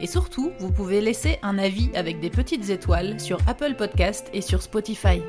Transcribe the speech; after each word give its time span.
Et 0.00 0.06
surtout, 0.06 0.52
vous 0.58 0.72
pouvez 0.72 1.00
laisser 1.00 1.38
un 1.42 1.58
avis 1.58 1.90
avec 1.94 2.20
des 2.20 2.30
petites 2.30 2.70
étoiles 2.70 3.20
sur 3.20 3.38
Apple 3.46 3.74
Podcast 3.74 4.28
et 4.32 4.40
sur 4.40 4.62
Spotify. 4.62 5.22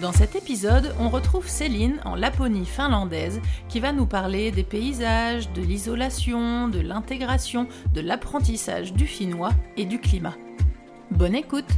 Dans 0.00 0.12
cet 0.12 0.36
épisode, 0.36 0.94
on 0.98 1.08
retrouve 1.08 1.48
Céline 1.48 2.00
en 2.04 2.14
Laponie 2.14 2.64
finlandaise 2.64 3.40
qui 3.68 3.80
va 3.80 3.92
nous 3.92 4.06
parler 4.06 4.50
des 4.50 4.62
paysages, 4.62 5.52
de 5.52 5.62
l'isolation, 5.62 6.68
de 6.68 6.80
l'intégration, 6.80 7.66
de 7.92 8.00
l'apprentissage 8.00 8.94
du 8.94 9.06
finnois 9.06 9.52
et 9.76 9.84
du 9.84 10.00
climat. 10.00 10.36
Bonne 11.10 11.34
écoute 11.34 11.68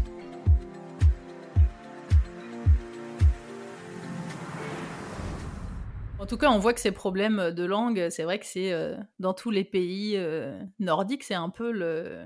tout 6.32 6.38
cas, 6.38 6.50
on 6.50 6.58
voit 6.58 6.72
que 6.72 6.80
ces 6.80 6.92
problèmes 6.92 7.50
de 7.50 7.62
langue, 7.62 8.08
c'est 8.08 8.22
vrai 8.22 8.38
que 8.38 8.46
c'est 8.46 8.72
euh, 8.72 8.96
dans 9.18 9.34
tous 9.34 9.50
les 9.50 9.64
pays 9.64 10.14
euh, 10.16 10.58
nordiques, 10.78 11.24
c'est 11.24 11.34
un 11.34 11.50
peu 11.50 11.70
le, 11.70 12.24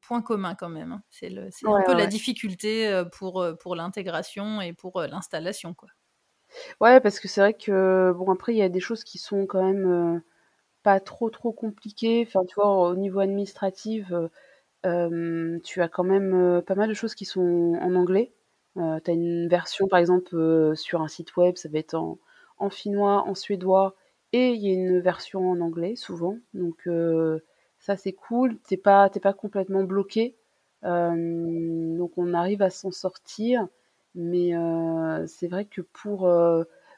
point 0.00 0.22
commun 0.22 0.54
quand 0.54 0.68
même. 0.68 0.92
Hein. 0.92 1.02
C'est 1.10 1.36
un 1.66 1.82
peu 1.84 1.94
la 1.94 2.06
difficulté 2.06 2.86
euh, 2.86 3.04
pour, 3.04 3.44
pour 3.58 3.74
l'intégration 3.74 4.60
et 4.60 4.74
pour 4.74 5.02
l'installation. 5.02 5.74
quoi. 5.74 5.88
Ouais, 6.80 7.00
parce 7.00 7.18
que 7.18 7.26
c'est 7.26 7.40
vrai 7.40 7.52
que, 7.52 8.12
bon, 8.16 8.30
après, 8.30 8.54
il 8.54 8.58
y 8.58 8.62
a 8.62 8.68
des 8.68 8.78
choses 8.78 9.02
qui 9.02 9.18
sont 9.18 9.44
quand 9.46 9.64
même 9.64 10.22
pas 10.84 11.00
trop, 11.00 11.28
trop 11.28 11.50
compliquées. 11.50 12.24
Enfin, 12.28 12.44
tu 12.46 12.54
vois, 12.54 12.90
au 12.90 12.94
niveau 12.94 13.18
administratif, 13.18 14.06
tu 14.84 15.82
as 15.82 15.88
quand 15.88 16.04
même 16.04 16.62
pas 16.64 16.76
mal 16.76 16.88
de 16.88 16.94
choses 16.94 17.16
qui 17.16 17.24
sont 17.24 17.76
en 17.80 17.96
anglais. 17.96 18.32
tu 18.76 18.80
as 19.10 19.12
une 19.12 19.48
version, 19.48 19.88
par 19.88 19.98
exemple, 19.98 20.76
sur 20.76 21.02
un 21.02 21.08
site 21.08 21.36
web, 21.36 21.56
ça 21.56 21.68
va 21.68 21.80
être 21.80 21.94
en 21.94 22.20
en 22.58 22.70
finnois, 22.70 23.22
en 23.26 23.34
suédois, 23.34 23.94
et 24.32 24.50
il 24.50 24.60
y 24.62 24.70
a 24.70 24.74
une 24.74 25.00
version 25.00 25.50
en 25.50 25.60
anglais 25.60 25.96
souvent. 25.96 26.38
Donc 26.54 26.86
euh, 26.86 27.40
ça 27.78 27.96
c'est 27.96 28.12
cool, 28.12 28.58
t'es 28.68 28.76
pas 28.76 29.08
t'es 29.10 29.20
pas 29.20 29.32
complètement 29.32 29.84
bloqué. 29.84 30.36
Euh, 30.84 31.96
donc 31.96 32.12
on 32.16 32.34
arrive 32.34 32.62
à 32.62 32.70
s'en 32.70 32.90
sortir, 32.90 33.66
mais 34.14 34.56
euh, 34.56 35.26
c'est 35.26 35.48
vrai 35.48 35.64
que 35.64 35.80
pour 35.80 36.30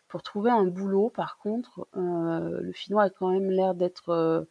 pour 0.08 0.22
trouver 0.22 0.50
un 0.50 0.64
boulot, 0.64 1.10
par 1.10 1.38
contre, 1.38 1.86
le 1.94 2.72
finnois 2.72 3.04
a 3.04 3.10
quand 3.10 3.30
même 3.30 3.50
l'air 3.50 3.74
d'être 3.74 4.46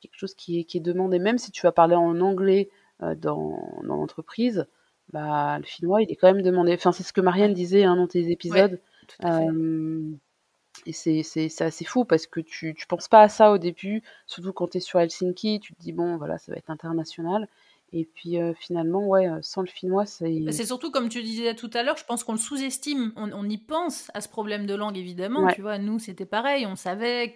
quelque 0.00 0.16
chose 0.18 0.34
qui 0.34 0.60
est, 0.60 0.64
qui 0.64 0.78
est 0.78 0.80
demandé. 0.80 1.18
Même 1.18 1.38
si 1.38 1.50
tu 1.50 1.62
vas 1.62 1.72
parler 1.72 1.96
en 1.96 2.20
anglais 2.20 2.70
dans, 3.00 3.80
dans 3.84 3.96
l'entreprise, 3.96 4.66
bah, 5.12 5.58
le 5.58 5.64
finnois, 5.64 6.02
il 6.02 6.10
est 6.10 6.16
quand 6.16 6.32
même 6.32 6.42
demandé. 6.42 6.74
Enfin, 6.74 6.92
c'est 6.92 7.02
ce 7.02 7.12
que 7.12 7.20
Marianne 7.20 7.54
disait 7.54 7.84
hein, 7.84 7.96
dans 7.96 8.06
tes 8.06 8.30
épisodes. 8.30 8.80
Et 9.20 9.26
c'est, 9.26 9.48
c'est, 10.92 11.22
c'est 11.22 11.60
assez 11.60 11.84
fou 11.84 12.04
parce 12.04 12.26
que 12.26 12.40
tu, 12.40 12.74
tu 12.74 12.86
penses 12.86 13.08
pas 13.08 13.22
à 13.22 13.28
ça 13.28 13.52
au 13.52 13.58
début, 13.58 14.02
surtout 14.26 14.52
quand 14.52 14.68
tu 14.68 14.78
es 14.78 14.80
sur 14.80 15.00
Helsinki, 15.00 15.60
tu 15.60 15.74
te 15.74 15.80
dis 15.80 15.92
bon 15.92 16.16
voilà 16.16 16.38
ça 16.38 16.52
va 16.52 16.58
être 16.58 16.70
international. 16.70 17.48
Et 17.94 18.06
puis 18.06 18.40
euh, 18.40 18.54
finalement, 18.54 19.06
ouais, 19.06 19.28
euh, 19.28 19.38
sans 19.42 19.60
le 19.60 19.66
finnois, 19.66 20.06
c'est. 20.06 20.40
Bah, 20.40 20.52
c'est 20.52 20.64
surtout 20.64 20.90
comme 20.90 21.10
tu 21.10 21.22
disais 21.22 21.54
tout 21.54 21.70
à 21.74 21.82
l'heure, 21.82 21.98
je 21.98 22.04
pense 22.04 22.24
qu'on 22.24 22.32
le 22.32 22.38
sous-estime. 22.38 23.12
On, 23.16 23.30
on, 23.32 23.46
y 23.46 23.58
pense 23.58 24.10
à 24.14 24.22
ce 24.22 24.30
problème 24.30 24.64
de 24.64 24.74
langue 24.74 24.96
évidemment. 24.96 25.46
Tu 25.48 25.60
vois, 25.60 25.76
nous 25.76 25.98
c'était 25.98 26.24
pareil, 26.24 26.64
on 26.64 26.74
savait 26.74 27.34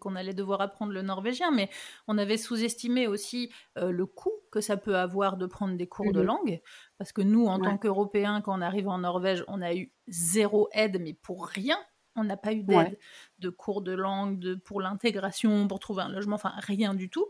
qu'on 0.00 0.16
allait 0.16 0.34
devoir 0.34 0.60
apprendre 0.60 0.92
le 0.92 1.02
norvégien, 1.02 1.52
mais 1.52 1.70
on 2.08 2.18
avait 2.18 2.36
sous-estimé 2.36 3.06
aussi 3.06 3.52
euh, 3.78 3.92
le 3.92 4.06
coût 4.06 4.32
que 4.50 4.60
ça 4.60 4.76
peut 4.76 4.96
avoir 4.96 5.36
de 5.36 5.46
prendre 5.46 5.76
des 5.76 5.86
cours 5.86 6.12
de 6.12 6.20
mmh 6.20 6.26
langue. 6.26 6.60
Parce 6.98 7.12
que 7.12 7.22
nous, 7.22 7.46
en 7.46 7.60
tant 7.60 7.78
qu'Européens, 7.78 8.40
quand 8.40 8.58
on 8.58 8.62
arrive 8.62 8.88
en 8.88 8.98
Norvège, 8.98 9.44
on 9.46 9.60
a 9.62 9.74
eu 9.74 9.92
zéro 10.08 10.68
aide, 10.72 10.98
mais 11.00 11.12
pour 11.12 11.46
rien. 11.46 11.78
On 12.16 12.24
n'a 12.24 12.36
pas 12.36 12.52
eu 12.52 12.62
d'aide 12.62 12.98
de 13.38 13.50
cours 13.50 13.82
de 13.82 13.92
langue, 13.92 14.38
de, 14.38 14.54
pour 14.54 14.80
l'intégration, 14.80 15.68
pour 15.68 15.78
trouver 15.78 16.02
un 16.02 16.08
logement, 16.08 16.36
enfin 16.36 16.52
rien 16.56 16.94
du 16.94 17.10
tout. 17.10 17.26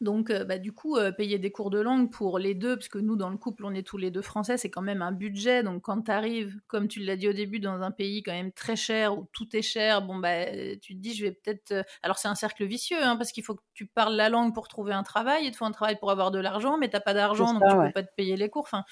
Donc, 0.00 0.30
euh, 0.30 0.44
bah, 0.44 0.58
du 0.58 0.72
coup, 0.72 0.96
euh, 0.96 1.12
payer 1.12 1.38
des 1.38 1.50
cours 1.50 1.70
de 1.70 1.80
langue 1.80 2.10
pour 2.10 2.38
les 2.38 2.54
deux, 2.54 2.76
parce 2.76 2.88
que 2.88 2.98
nous, 2.98 3.16
dans 3.16 3.30
le 3.30 3.36
couple, 3.36 3.64
on 3.64 3.72
est 3.72 3.82
tous 3.82 3.96
les 3.96 4.10
deux 4.10 4.22
français, 4.22 4.56
c'est 4.56 4.70
quand 4.70 4.82
même 4.82 5.02
un 5.02 5.12
budget. 5.12 5.62
Donc, 5.62 5.82
quand 5.82 6.02
tu 6.02 6.10
arrives, 6.10 6.60
comme 6.66 6.88
tu 6.88 7.00
l'as 7.00 7.16
dit 7.16 7.28
au 7.28 7.32
début, 7.32 7.60
dans 7.60 7.82
un 7.82 7.90
pays 7.90 8.22
quand 8.22 8.32
même 8.32 8.52
très 8.52 8.76
cher, 8.76 9.16
où 9.16 9.28
tout 9.32 9.54
est 9.56 9.62
cher, 9.62 10.02
bon, 10.02 10.16
bah, 10.16 10.46
tu 10.80 10.94
te 10.94 11.00
dis, 11.00 11.14
je 11.14 11.24
vais 11.24 11.32
peut-être. 11.32 11.72
Euh, 11.72 11.82
alors, 12.02 12.18
c'est 12.18 12.28
un 12.28 12.34
cercle 12.34 12.64
vicieux, 12.64 13.02
hein, 13.02 13.16
parce 13.16 13.32
qu'il 13.32 13.44
faut 13.44 13.54
que 13.54 13.62
tu 13.74 13.86
parles 13.86 14.14
la 14.14 14.28
langue 14.28 14.54
pour 14.54 14.68
trouver 14.68 14.92
un 14.92 15.02
travail, 15.02 15.44
il 15.46 15.50
te 15.52 15.56
faut 15.56 15.64
un 15.64 15.72
travail 15.72 15.98
pour 15.98 16.10
avoir 16.10 16.30
de 16.30 16.38
l'argent, 16.38 16.78
mais 16.78 16.88
t'as 16.88 17.00
pas 17.00 17.14
d'argent, 17.14 17.54
donc 17.54 17.62
tu 17.68 17.76
peux 17.76 17.92
pas 17.92 18.02
te 18.02 18.14
payer 18.14 18.36
les 18.36 18.48
cours. 18.48 18.64
Enfin, 18.64 18.84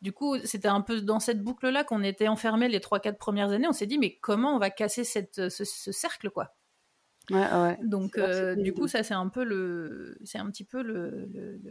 du 0.00 0.12
coup, 0.12 0.36
c'était 0.44 0.68
un 0.68 0.80
peu 0.80 1.00
dans 1.00 1.20
cette 1.20 1.42
boucle-là 1.42 1.84
qu'on 1.84 2.02
était 2.02 2.28
enfermés 2.28 2.68
les 2.68 2.78
3-4 2.78 3.16
premières 3.16 3.50
années. 3.50 3.66
On 3.68 3.72
s'est 3.72 3.86
dit, 3.86 3.98
mais 3.98 4.16
comment 4.20 4.54
on 4.54 4.58
va 4.58 4.70
casser 4.70 5.04
cette, 5.04 5.48
ce, 5.48 5.64
cercle, 5.92 6.30
quoi? 6.30 6.54
Ouais, 7.30 7.40
ouais. 7.40 7.78
Donc, 7.82 8.16
euh, 8.16 8.54
du 8.54 8.72
coup, 8.72 8.88
ça, 8.88 9.02
c'est 9.02 9.14
un 9.14 9.28
peu 9.28 9.44
le, 9.44 10.16
c'est 10.24 10.38
un 10.38 10.46
petit 10.50 10.64
peu 10.64 10.82
le, 10.82 11.28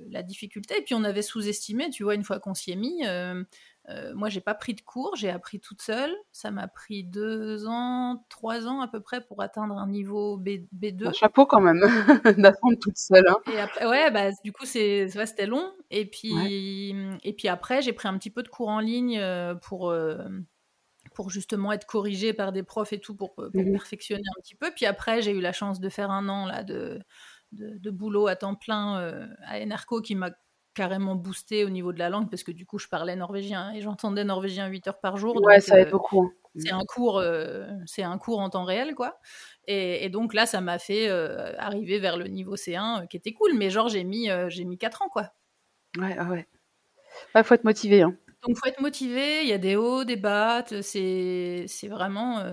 la 0.09 0.23
difficulté. 0.23 0.77
Et 0.77 0.81
puis, 0.81 0.93
on 0.93 1.03
avait 1.03 1.21
sous-estimé, 1.21 1.89
tu 1.89 2.03
vois, 2.03 2.15
une 2.15 2.23
fois 2.23 2.39
qu'on 2.39 2.53
s'y 2.53 2.71
est 2.71 2.75
mis, 2.75 3.05
euh, 3.07 3.43
euh, 3.89 4.13
moi, 4.13 4.27
j'ai 4.27 4.41
pas 4.41 4.53
pris 4.53 4.73
de 4.73 4.81
cours, 4.81 5.15
j'ai 5.15 5.29
appris 5.29 5.61
toute 5.61 5.81
seule. 5.81 6.13
Ça 6.33 6.51
m'a 6.51 6.67
pris 6.67 7.05
deux 7.05 7.65
ans, 7.67 8.25
trois 8.29 8.67
ans 8.67 8.81
à 8.81 8.87
peu 8.87 8.99
près 8.99 9.21
pour 9.21 9.41
atteindre 9.41 9.77
un 9.77 9.87
niveau 9.87 10.35
B, 10.37 10.49
2 10.73 11.07
Un 11.07 11.13
chapeau 11.13 11.45
quand 11.45 11.61
même 11.61 11.79
d'apprendre 12.37 12.77
toute 12.79 12.97
seule. 12.97 13.27
Hein. 13.27 13.37
Et 13.53 13.59
après, 13.59 13.85
ouais, 13.87 14.11
bah 14.11 14.31
du 14.43 14.51
coup 14.51 14.65
c'est, 14.65 15.07
c'était 15.07 15.45
long. 15.45 15.71
Et 15.89 16.05
puis 16.05 16.93
et 17.23 17.33
puis 17.33 17.47
après, 17.47 17.81
j'ai 17.81 17.93
pris 17.93 18.09
un 18.09 18.17
petit 18.17 18.29
peu 18.29 18.43
de 18.43 18.49
cours 18.49 18.67
en 18.67 18.81
ligne 18.81 19.19
euh, 19.19 19.55
pour 19.55 19.89
euh, 19.89 20.17
pour 21.13 21.29
justement 21.29 21.71
être 21.71 21.87
corrigée 21.87 22.33
par 22.33 22.51
des 22.51 22.63
profs 22.63 22.91
et 22.91 22.99
tout 22.99 23.15
pour, 23.15 23.35
pour 23.35 23.49
mmh 23.53 23.71
perfectionner 23.71 24.23
un 24.37 24.41
petit 24.41 24.55
peu. 24.55 24.69
Puis 24.75 24.85
après, 24.85 25.21
j'ai 25.21 25.31
eu 25.31 25.39
la 25.39 25.53
chance 25.53 25.79
de 25.79 25.87
faire 25.87 26.11
un 26.11 26.27
an 26.27 26.45
là 26.45 26.63
de 26.63 26.99
de, 27.53 27.77
de 27.77 27.91
boulot 27.91 28.27
à 28.27 28.35
temps 28.35 28.55
plein 28.55 29.29
à 29.45 29.61
Enerco 29.61 30.01
qui 30.01 30.15
m'a 30.15 30.31
carrément 30.77 31.15
boosté 31.15 31.65
au 31.65 31.69
niveau 31.69 31.91
de 31.91 31.97
la 31.97 32.09
langue 32.09 32.29
parce 32.29 32.43
que 32.43 32.51
du 32.51 32.67
coup 32.67 32.77
je 32.77 32.87
parlais 32.87 33.15
norvégien 33.15 33.73
et 33.73 33.81
j'entendais 33.81 34.23
norvégien 34.23 34.67
8 34.67 34.87
heures 34.89 34.99
par 34.99 35.17
jour. 35.17 35.35
Ouais, 35.43 35.59
ça 35.59 35.79
aide 35.79 35.87
euh, 35.87 35.91
beaucoup. 35.91 36.21
Hein. 36.21 36.31
C'est 36.55 36.71
un 36.71 36.83
cours, 36.87 37.17
euh, 37.17 37.67
c'est 37.87 38.03
un 38.03 38.17
cours 38.19 38.39
en 38.39 38.51
temps 38.51 38.63
réel 38.63 38.93
quoi. 38.93 39.19
Et, 39.69 40.07
donc 40.09 40.33
là, 40.33 40.45
ça 40.45 40.61
m'a 40.61 40.79
fait 40.79 41.09
euh, 41.09 41.53
arriver 41.57 41.99
vers 41.99 42.15
le 42.15 42.27
niveau 42.27 42.55
C1 42.55 43.07
qui 43.07 43.17
était 43.17 43.33
cool, 43.33 43.53
mais 43.55 43.69
genre 43.69 43.89
j'ai 43.89 44.03
mis 44.03 44.29
j'ai 44.49 44.65
mis 44.65 44.77
4 44.77 45.01
ans 45.01 45.09
quoi. 45.09 45.33
Ouais, 45.97 46.15
ah 46.17 46.25
ouais. 46.25 46.47
Il 47.35 47.43
faut 47.43 47.55
être 47.55 47.63
motivé. 47.63 48.03
Hein. 48.03 48.15
Donc 48.47 48.55
faut 48.55 48.69
être 48.69 48.79
motivé. 48.79 49.41
Il 49.41 49.47
y 49.47 49.53
a 49.53 49.57
des 49.57 49.75
hauts, 49.75 50.03
des 50.03 50.15
bas. 50.15 50.63
C'est 50.81 51.65
c'est 51.67 51.87
vraiment 51.87 52.43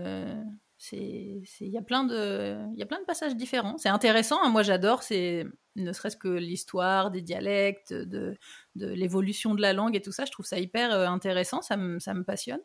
il 0.93 1.45
y 1.61 1.78
a 1.78 1.83
plein 1.83 2.05
de 2.05 3.05
passages 3.06 3.37
différents. 3.37 3.78
C'est 3.78 3.89
intéressant 3.89 4.43
hein. 4.43 4.50
moi 4.50 4.62
j'adore 4.62 5.03
c'est 5.03 5.47
ne 5.77 5.93
serait-ce 5.93 6.17
que 6.17 6.28
l'histoire 6.28 7.11
des 7.11 7.22
dialectes 7.22 7.93
de, 7.93 8.37
de 8.77 8.87
l'évolution 8.87 9.55
de 9.55 9.62
la 9.62 9.73
langue 9.73 9.97
et 9.97 10.03
tout 10.03 10.12
ça 10.12 10.25
je 10.25 10.31
trouve 10.31 10.47
ça 10.47 10.59
hyper 10.59 10.93
euh, 10.93 11.06
intéressant 11.06 11.62
ça 11.62 11.77
me 11.77 11.99
ça 11.99 12.15
me 12.15 12.25
passionne. 12.25 12.61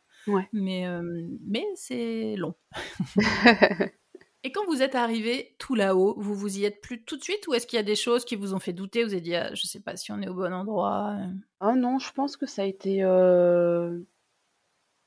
Mais 0.54 0.88
euh, 0.88 1.02
mais 1.46 1.66
c'est 1.76 2.36
long. 2.38 2.56
Et 4.44 4.54
quand 4.54 4.66
vous 4.68 4.82
êtes 4.82 4.96
arrivé 4.96 5.58
tout 5.60 5.76
là-haut 5.76 6.16
vous 6.18 6.34
vous 6.34 6.60
y 6.60 6.64
êtes 6.64 6.80
plus 6.82 7.04
tout 7.04 7.18
de 7.18 7.24
suite 7.24 7.46
ou 7.48 7.54
est-ce 7.54 7.68
qu'il 7.68 7.76
y 7.76 7.82
a 7.82 7.84
des 7.84 7.98
choses 7.98 8.24
qui 8.24 8.38
vous 8.38 8.54
ont 8.54 8.60
fait 8.60 8.72
douter 8.72 9.04
vous 9.04 9.12
avez 9.12 9.22
dit 9.22 9.36
ah, 9.36 9.54
je 9.54 9.68
sais 9.68 9.82
pas 9.82 9.98
si 9.98 10.14
on 10.14 10.22
est 10.22 10.30
au 10.30 10.34
bon 10.34 10.54
endroit 10.54 11.18
ah 11.60 11.76
non 11.76 12.00
je 12.00 12.14
pense 12.14 12.38
que 12.38 12.46
ça 12.46 12.62
a 12.62 12.66
été 12.66 13.02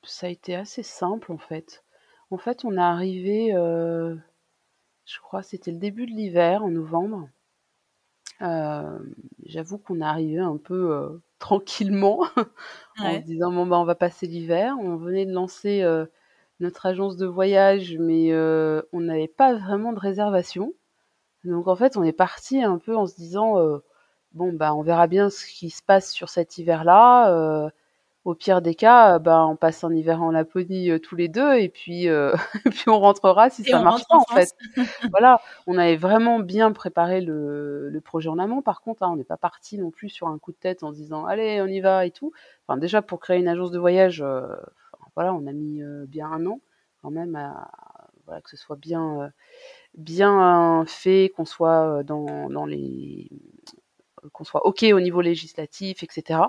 ça 0.05 0.27
a 0.27 0.31
été 0.31 0.55
assez 0.55 0.83
simple 0.83 1.33
en 1.33 1.39
fait 1.39 1.83
en 2.33 2.39
fait, 2.39 2.65
on 2.65 2.77
est 2.77 2.81
arrivé, 2.81 3.55
euh, 3.55 4.17
je 5.05 5.21
crois, 5.21 5.43
c'était 5.43 5.71
le 5.71 5.79
début 5.79 6.07
de 6.07 6.13
l'hiver, 6.13 6.65
en 6.65 6.71
novembre. 6.71 7.29
Euh, 8.41 8.99
j'avoue 9.45 9.79
qu'on 9.79 10.01
est 10.01 10.05
arrivé 10.05 10.39
un 10.39 10.57
peu 10.57 10.93
euh, 10.93 11.23
tranquillement, 11.39 12.25
en 12.99 13.13
se 13.13 13.19
disant 13.21 13.53
bon 13.53 13.67
bah 13.67 13.79
on 13.79 13.85
va 13.85 13.95
passer 13.95 14.27
l'hiver. 14.27 14.75
On 14.81 14.97
venait 14.97 15.27
de 15.27 15.33
lancer 15.33 15.85
notre 16.61 16.87
agence 16.87 17.17
de 17.17 17.27
voyage, 17.27 17.97
mais 17.99 18.35
on 18.35 19.01
n'avait 19.01 19.29
pas 19.29 19.55
vraiment 19.55 19.93
de 19.93 19.99
réservation. 19.99 20.73
Donc 21.45 21.69
en 21.69 21.77
fait, 21.77 21.97
on 21.97 22.05
est 22.05 22.13
parti 22.13 22.63
un 22.63 22.79
peu 22.79 22.97
en 22.97 23.07
se 23.07 23.17
disant 23.17 23.57
bon 24.33 24.53
bah 24.53 24.75
on 24.75 24.83
verra 24.83 25.07
bien 25.09 25.31
ce 25.31 25.47
qui 25.47 25.71
se 25.71 25.83
passe 25.83 26.13
sur 26.13 26.29
cet 26.29 26.59
hiver-là. 26.59 27.73
Au 28.25 28.35
pire 28.35 28.63
des 28.63 28.75
cas, 28.75 29.19
bah, 29.19 29.47
on 29.47 29.57
passe 29.57 29.83
un 29.83 29.93
hiver 29.93 30.23
en 30.23 30.31
Laponie 30.31 30.91
tous 31.01 31.17
les 31.17 31.29
deux 31.29 31.55
et 31.55 31.69
puis, 31.69 32.09
puis 32.71 32.89
on 32.89 32.99
rentrera 32.99 33.51
si 33.51 33.65
ça 33.65 33.83
marche 33.83 34.03
pas 34.09 34.17
en, 34.17 34.35
fait. 34.35 34.55
voilà, 35.11 35.41
on 35.67 35.77
avait 35.77 35.97
vraiment 35.97 36.39
bien 36.39 36.73
préparé 36.73 37.21
le, 37.21 37.91
le 37.91 38.01
projet 38.01 38.29
en 38.29 38.39
amont. 38.39 38.63
Par 38.63 38.81
contre, 38.81 39.03
hein, 39.03 39.11
on 39.13 39.17
n'est 39.17 39.25
pas 39.25 39.37
parti 39.37 39.79
non 39.79 39.91
plus 39.91 40.09
sur 40.09 40.29
un 40.29 40.39
coup 40.39 40.53
de 40.53 40.57
tête 40.57 40.83
en 40.83 40.93
se 40.93 40.97
disant 40.97 41.27
allez 41.27 41.61
on 41.61 41.67
y 41.67 41.81
va 41.81 42.07
et 42.07 42.11
tout. 42.11 42.33
Enfin 42.67 42.79
déjà 42.79 43.03
pour 43.03 43.21
créer 43.21 43.39
une 43.39 43.49
agence 43.49 43.71
de 43.71 43.79
voyage, 43.79 44.25
voilà, 45.17 45.35
on 45.35 45.47
a 45.47 45.53
mis 45.53 45.83
bien 46.07 46.31
un 46.31 46.47
an 46.47 46.61
quand 47.03 47.11
même 47.11 47.35
à 47.35 47.71
voilà 48.27 48.41
que 48.41 48.51
ce 48.51 48.57
soit 48.57 48.77
bien 48.77 49.33
bien 49.95 50.85
fait, 50.87 51.33
qu'on 51.37 51.45
soit 51.45 52.03
dans, 52.05 52.49
dans 52.49 52.67
les 52.67 53.29
qu'on 54.33 54.45
soit 54.45 54.67
OK 54.67 54.85
au 54.85 55.01
niveau 55.01 55.21
législatif, 55.21 56.03
etc. 56.03 56.41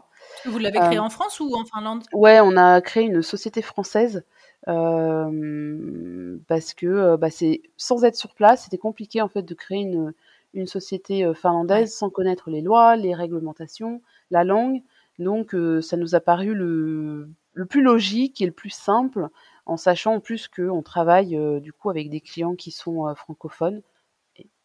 Vous 0.45 0.59
l'avez 0.59 0.79
créé 0.79 0.99
en 0.99 1.09
France 1.09 1.39
ou 1.39 1.53
en 1.55 1.65
Finlande? 1.65 2.03
Ouais, 2.13 2.39
on 2.41 2.55
a 2.55 2.81
créé 2.81 3.03
une 3.03 3.21
société 3.21 3.61
française 3.61 4.23
euh, 4.67 6.37
parce 6.47 6.73
que 6.73 7.15
bah, 7.15 7.29
c'est 7.29 7.61
sans 7.77 8.03
être 8.03 8.15
sur 8.15 8.33
place, 8.33 8.63
c'était 8.63 8.77
compliqué 8.77 9.21
en 9.21 9.27
fait 9.27 9.43
de 9.43 9.53
créer 9.53 9.79
une, 9.79 10.13
une 10.53 10.67
société 10.67 11.31
finlandaise 11.33 11.93
sans 11.93 12.09
connaître 12.09 12.49
les 12.49 12.61
lois, 12.61 12.95
les 12.95 13.15
réglementations, 13.15 14.01
la 14.29 14.43
langue. 14.43 14.81
Donc 15.19 15.55
ça 15.81 15.97
nous 15.97 16.15
a 16.15 16.19
paru 16.19 16.53
le, 16.53 17.29
le 17.53 17.65
plus 17.65 17.81
logique 17.81 18.41
et 18.41 18.45
le 18.45 18.51
plus 18.51 18.71
simple 18.71 19.27
en 19.65 19.77
sachant 19.77 20.15
en 20.15 20.19
plus 20.19 20.47
qu'on 20.47 20.81
travaille 20.81 21.37
du 21.61 21.73
coup 21.73 21.89
avec 21.89 22.09
des 22.09 22.21
clients 22.21 22.55
qui 22.55 22.71
sont 22.71 23.13
francophones, 23.15 23.81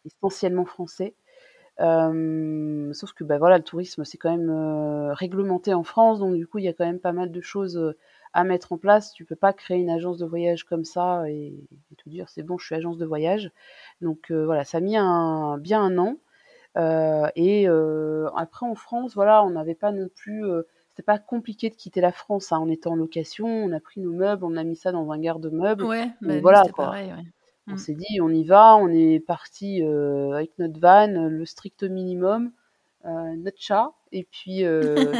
essentiellement 0.05 0.65
français. 0.65 1.13
Sauf 1.79 3.13
que 3.13 3.23
bah, 3.23 3.37
voilà, 3.37 3.57
le 3.57 3.63
tourisme 3.63 4.03
c'est 4.05 4.17
quand 4.17 4.35
même 4.35 5.11
réglementé 5.11 5.73
en 5.73 5.83
France, 5.83 6.19
donc 6.19 6.35
du 6.35 6.47
coup 6.47 6.59
il 6.59 6.65
y 6.65 6.67
a 6.67 6.73
quand 6.73 6.85
même 6.85 6.99
pas 6.99 7.13
mal 7.13 7.31
de 7.31 7.41
choses 7.41 7.95
à 8.33 8.43
mettre 8.43 8.73
en 8.73 8.77
place. 8.77 9.13
Tu 9.13 9.25
peux 9.25 9.35
pas 9.35 9.53
créer 9.53 9.77
une 9.77 9.89
agence 9.89 10.17
de 10.17 10.25
voyage 10.25 10.63
comme 10.63 10.85
ça 10.85 11.29
et, 11.29 11.53
te 11.97 12.09
dire 12.09 12.29
c'est 12.29 12.43
bon, 12.43 12.57
je 12.57 12.65
suis 12.65 12.75
agence 12.75 12.97
de 12.97 13.05
voyage. 13.05 13.51
Donc 14.01 14.31
voilà, 14.31 14.63
ça 14.63 14.77
a 14.77 14.81
mis 14.81 14.97
un, 14.97 15.57
bien 15.57 15.81
un 15.81 15.97
an. 15.97 16.17
et 17.35 17.67
après 18.35 18.65
en 18.65 18.75
France, 18.75 19.15
voilà, 19.15 19.43
on 19.43 19.51
n'avait 19.51 19.75
pas 19.75 19.91
non 19.91 20.09
plus 20.13 20.43
c'est 20.99 21.05
pas 21.05 21.17
compliqué 21.17 21.69
de 21.69 21.75
quitter 21.75 22.01
la 22.01 22.11
France. 22.11 22.51
Hein. 22.51 22.59
On 22.61 22.67
était 22.67 22.89
en 22.89 22.95
location, 22.95 23.47
on 23.47 23.71
a 23.71 23.79
pris 23.79 24.01
nos 24.01 24.11
meubles, 24.11 24.43
on 24.43 24.57
a 24.57 24.65
mis 24.65 24.75
ça 24.75 24.91
dans 24.91 25.09
un 25.13 25.17
garde-meubles. 25.17 25.85
Ouais, 25.85 26.09
bah 26.19 26.41
voilà 26.41 26.63
quoi. 26.73 26.87
Pareil, 26.87 27.13
ouais. 27.13 27.23
On 27.67 27.73
mm. 27.73 27.77
s'est 27.77 27.95
dit, 27.95 28.19
on 28.21 28.29
y 28.29 28.43
va, 28.43 28.75
on 28.75 28.89
est 28.89 29.19
parti 29.19 29.83
euh, 29.83 30.31
avec 30.31 30.51
notre 30.57 30.79
van, 30.79 31.07
le 31.29 31.45
strict 31.45 31.83
minimum, 31.83 32.51
euh, 33.05 33.35
notre 33.37 33.61
chat, 33.61 33.91
et 34.11 34.27
puis 34.31 34.65
euh, 34.65 35.13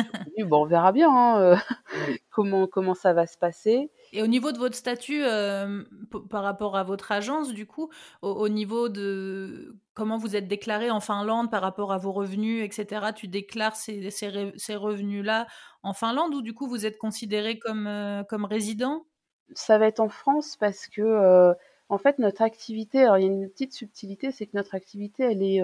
bon, 0.46 0.64
on 0.64 0.66
verra 0.66 0.92
bien 0.92 1.10
hein, 1.10 1.62
comment 2.32 2.68
comment 2.68 2.96
ça 2.96 3.14
va 3.14 3.28
se 3.28 3.38
passer. 3.38 3.92
Et 4.12 4.24
au 4.24 4.28
niveau 4.28 4.52
de 4.52 4.58
votre 4.58 4.76
statut 4.76 5.24
euh, 5.24 5.84
par 6.30 6.44
rapport 6.44 6.76
à 6.76 6.84
votre 6.84 7.12
agence, 7.12 7.54
du 7.54 7.68
coup, 7.68 7.90
au, 8.22 8.50
niveau 8.50 8.90
de 8.90 9.76
comment 9.94 10.18
vous 10.18 10.36
êtes 10.36 10.48
déclaré 10.48 10.90
en 10.90 11.00
Finlande 11.00 11.52
par 11.52 11.62
rapport 11.62 11.94
à 11.94 11.98
vos 11.98 12.12
revenus, 12.12 12.64
etc., 12.64 13.08
tu 13.16 13.28
déclares 13.28 13.76
ces, 13.76 14.10
ces, 14.10 14.76
revenus-là 14.76 15.48
en 15.84 15.94
Finlande 15.94 16.34
ou 16.34 16.42
du 16.42 16.54
coup 16.54 16.68
vous 16.68 16.86
êtes 16.86 16.98
considéré 16.98 17.60
comme, 17.60 17.86
euh, 17.88 18.24
comme 18.24 18.46
résident? 18.46 19.06
Ça 19.54 19.78
va 19.78 19.88
être 19.88 20.00
en 20.00 20.10
France 20.10 20.58
parce 20.60 20.88
que, 20.88 21.02
euh, 21.02 21.54
en 21.90 21.98
fait, 21.98 22.20
notre 22.20 22.44
activité, 22.44 23.02
alors 23.02 23.18
il 23.18 23.26
y 23.26 23.28
a 23.28 23.32
une 23.32 23.50
petite 23.50 23.74
subtilité, 23.74 24.32
c'est 24.32 24.46
que 24.46 24.56
notre 24.56 24.76
activité, 24.76 25.24
elle 25.24 25.42
est, 25.42 25.62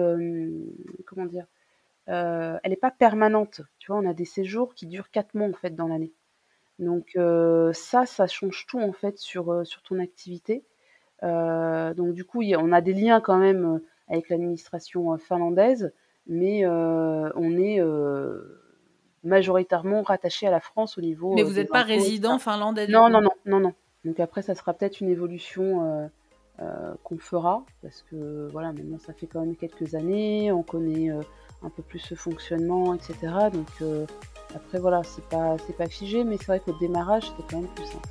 comment 1.06 1.26
dire, 1.26 1.46
elle 2.06 2.60
n'est 2.68 2.76
pas 2.76 2.90
permanente. 2.90 3.62
Tu 3.78 3.92
vois, 3.92 4.00
on 4.00 4.08
a 4.08 4.12
des 4.12 4.24
séjours 4.24 4.74
qui 4.74 4.86
durent 4.86 5.10
quatre 5.10 5.34
mois 5.34 5.48
en 5.48 5.52
fait 5.52 5.74
dans 5.74 5.86
l'année. 5.86 6.12
Donc 6.80 7.16
ça, 7.72 8.06
ça 8.06 8.26
change 8.26 8.66
tout 8.66 8.80
en 8.80 8.92
fait 8.92 9.18
sur, 9.18 9.64
sur 9.64 9.82
ton 9.82 10.00
activité. 10.00 10.64
donc 11.22 12.12
du 12.12 12.24
coup, 12.24 12.42
on 12.42 12.72
a 12.72 12.80
des 12.80 12.92
liens 12.92 13.20
quand 13.20 13.38
même 13.38 13.80
avec 14.08 14.28
l'administration 14.28 15.16
finlandaise, 15.18 15.92
mais 16.26 16.66
on 16.66 17.56
est 17.56 17.80
majoritairement 19.22 20.02
rattaché 20.02 20.46
à 20.46 20.50
la 20.50 20.60
France 20.60 20.98
au 20.98 21.00
niveau. 21.00 21.34
Mais 21.34 21.42
vous 21.42 21.54
n'êtes 21.54 21.70
pas 21.70 21.82
résident 21.82 22.38
finlandais 22.38 22.86
Non, 22.88 23.08
non, 23.08 23.20
non, 23.20 23.32
non, 23.44 23.60
non. 23.60 23.74
Donc 24.06 24.20
après, 24.20 24.42
ça 24.42 24.54
sera 24.54 24.72
peut-être 24.72 25.00
une 25.00 25.10
évolution 25.10 26.10
qu'on 27.02 27.18
fera, 27.18 27.64
parce 27.82 28.02
que 28.10 28.48
voilà, 28.50 28.72
maintenant 28.72 28.98
ça 28.98 29.12
fait 29.12 29.26
quand 29.26 29.40
même 29.40 29.56
quelques 29.56 29.94
années, 29.94 30.50
on 30.52 30.62
connaît 30.62 31.10
un 31.62 31.70
peu 31.70 31.82
plus 31.82 31.98
ce 31.98 32.14
fonctionnement, 32.14 32.94
etc. 32.94 33.14
Donc 33.52 33.68
euh, 33.82 34.06
après 34.54 34.78
voilà, 34.78 35.02
c'est 35.02 35.24
pas 35.28 35.56
c'est 35.66 35.76
pas 35.76 35.88
figé, 35.88 36.24
mais 36.24 36.36
c'est 36.38 36.46
vrai 36.46 36.60
qu'au 36.60 36.76
démarrage 36.78 37.24
c'était 37.24 37.42
quand 37.50 37.60
même 37.60 37.70
plus 37.74 37.86
simple. 37.86 38.08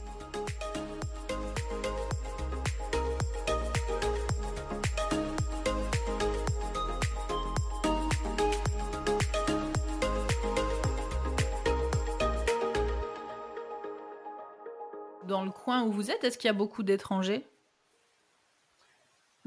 Dans 15.28 15.44
le 15.44 15.50
coin 15.50 15.84
où 15.84 15.92
vous 15.92 16.12
êtes, 16.12 16.24
est-ce 16.24 16.38
qu'il 16.38 16.48
y 16.48 16.52
a 16.52 16.54
beaucoup 16.54 16.84
d'étrangers? 16.84 17.48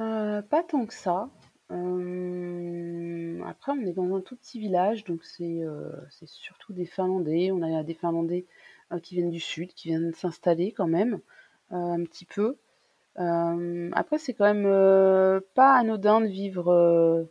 Euh, 0.00 0.42
Pas 0.42 0.64
tant 0.64 0.86
que 0.86 0.94
ça. 0.94 1.30
Euh, 1.70 3.40
après, 3.46 3.72
on 3.72 3.80
est 3.86 3.92
dans 3.92 4.16
un 4.16 4.20
tout 4.20 4.34
petit 4.34 4.58
village, 4.58 5.04
donc 5.04 5.22
c'est 5.22 5.62
euh, 5.62 5.90
surtout 6.24 6.72
des 6.72 6.84
Finlandais. 6.84 7.50
On 7.52 7.62
a 7.62 7.84
des 7.84 7.94
Finlandais 7.94 8.46
qui 9.02 9.14
viennent 9.16 9.30
du 9.30 9.40
sud, 9.40 9.72
qui 9.74 9.88
viennent 9.88 10.14
s'installer 10.14 10.72
quand 10.72 10.88
même 10.88 11.20
un 11.70 12.02
petit 12.04 12.24
peu. 12.24 12.56
après, 13.16 14.18
c'est 14.18 14.34
quand 14.34 14.52
même 14.52 15.42
pas 15.54 15.74
anodin 15.76 16.20
de 16.22 16.26
vivre 16.26 17.28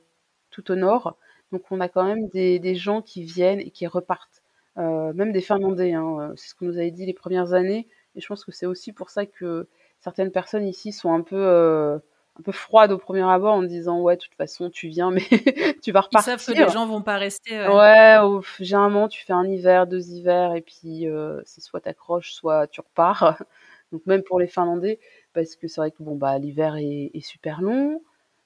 tout 0.51 0.71
au 0.71 0.75
nord. 0.75 1.17
Donc, 1.51 1.63
on 1.71 1.79
a 1.81 1.89
quand 1.89 2.05
même 2.05 2.27
des, 2.29 2.59
des 2.59 2.75
gens 2.75 3.01
qui 3.01 3.23
viennent 3.23 3.59
et 3.59 3.71
qui 3.71 3.87
repartent. 3.87 4.43
même 4.75 5.31
des 5.31 5.41
Finlandais, 5.41 5.93
hein, 5.93 6.33
c'est 6.35 6.49
ce 6.49 6.55
qu'on 6.55 6.65
nous 6.65 6.77
avait 6.77 6.91
dit 6.91 7.05
les 7.05 7.13
premières 7.13 7.53
années. 7.53 7.87
Et 8.17 8.21
je 8.21 8.27
pense 8.27 8.43
que 8.43 8.51
c'est 8.51 8.65
aussi 8.65 8.91
pour 8.91 9.09
ça 9.09 9.25
que 9.25 9.67
certaines 10.01 10.31
personnes 10.31 10.67
ici 10.67 10.91
sont 10.91 11.13
un 11.13 11.21
peu 11.21 12.01
un 12.39 12.43
peu 12.43 12.51
froide 12.51 12.91
au 12.91 12.97
premier 12.97 13.23
abord 13.23 13.55
en 13.55 13.63
disant 13.63 14.01
ouais 14.01 14.15
de 14.15 14.21
toute 14.21 14.35
façon 14.35 14.69
tu 14.69 14.87
viens 14.87 15.11
mais 15.11 15.23
tu 15.81 15.91
vas 15.91 16.01
repartir. 16.01 16.33
Ils 16.33 16.39
savent 16.39 16.55
que 16.55 16.61
les 16.61 16.69
gens 16.69 16.87
vont 16.87 17.01
pas 17.01 17.17
rester. 17.17 17.67
Ouais, 17.67 18.17
généralement 18.59 19.07
tu 19.07 19.23
fais 19.23 19.33
un 19.33 19.45
hiver, 19.45 19.87
deux 19.87 20.09
hivers 20.09 20.53
et 20.55 20.61
puis 20.61 21.07
euh, 21.07 21.41
c'est 21.45 21.61
soit 21.61 21.81
t'accroches 21.81 22.31
soit 22.33 22.67
tu 22.67 22.81
repars. 22.81 23.41
Donc 23.91 24.05
même 24.05 24.23
pour 24.23 24.39
les 24.39 24.47
Finlandais 24.47 24.99
parce 25.33 25.55
que 25.55 25.67
c'est 25.67 25.79
vrai 25.81 25.91
que 25.91 26.03
bon 26.03 26.15
bah 26.15 26.37
l'hiver 26.37 26.75
est, 26.75 27.11
est, 27.13 27.21
super 27.21 27.61
long. 27.61 28.01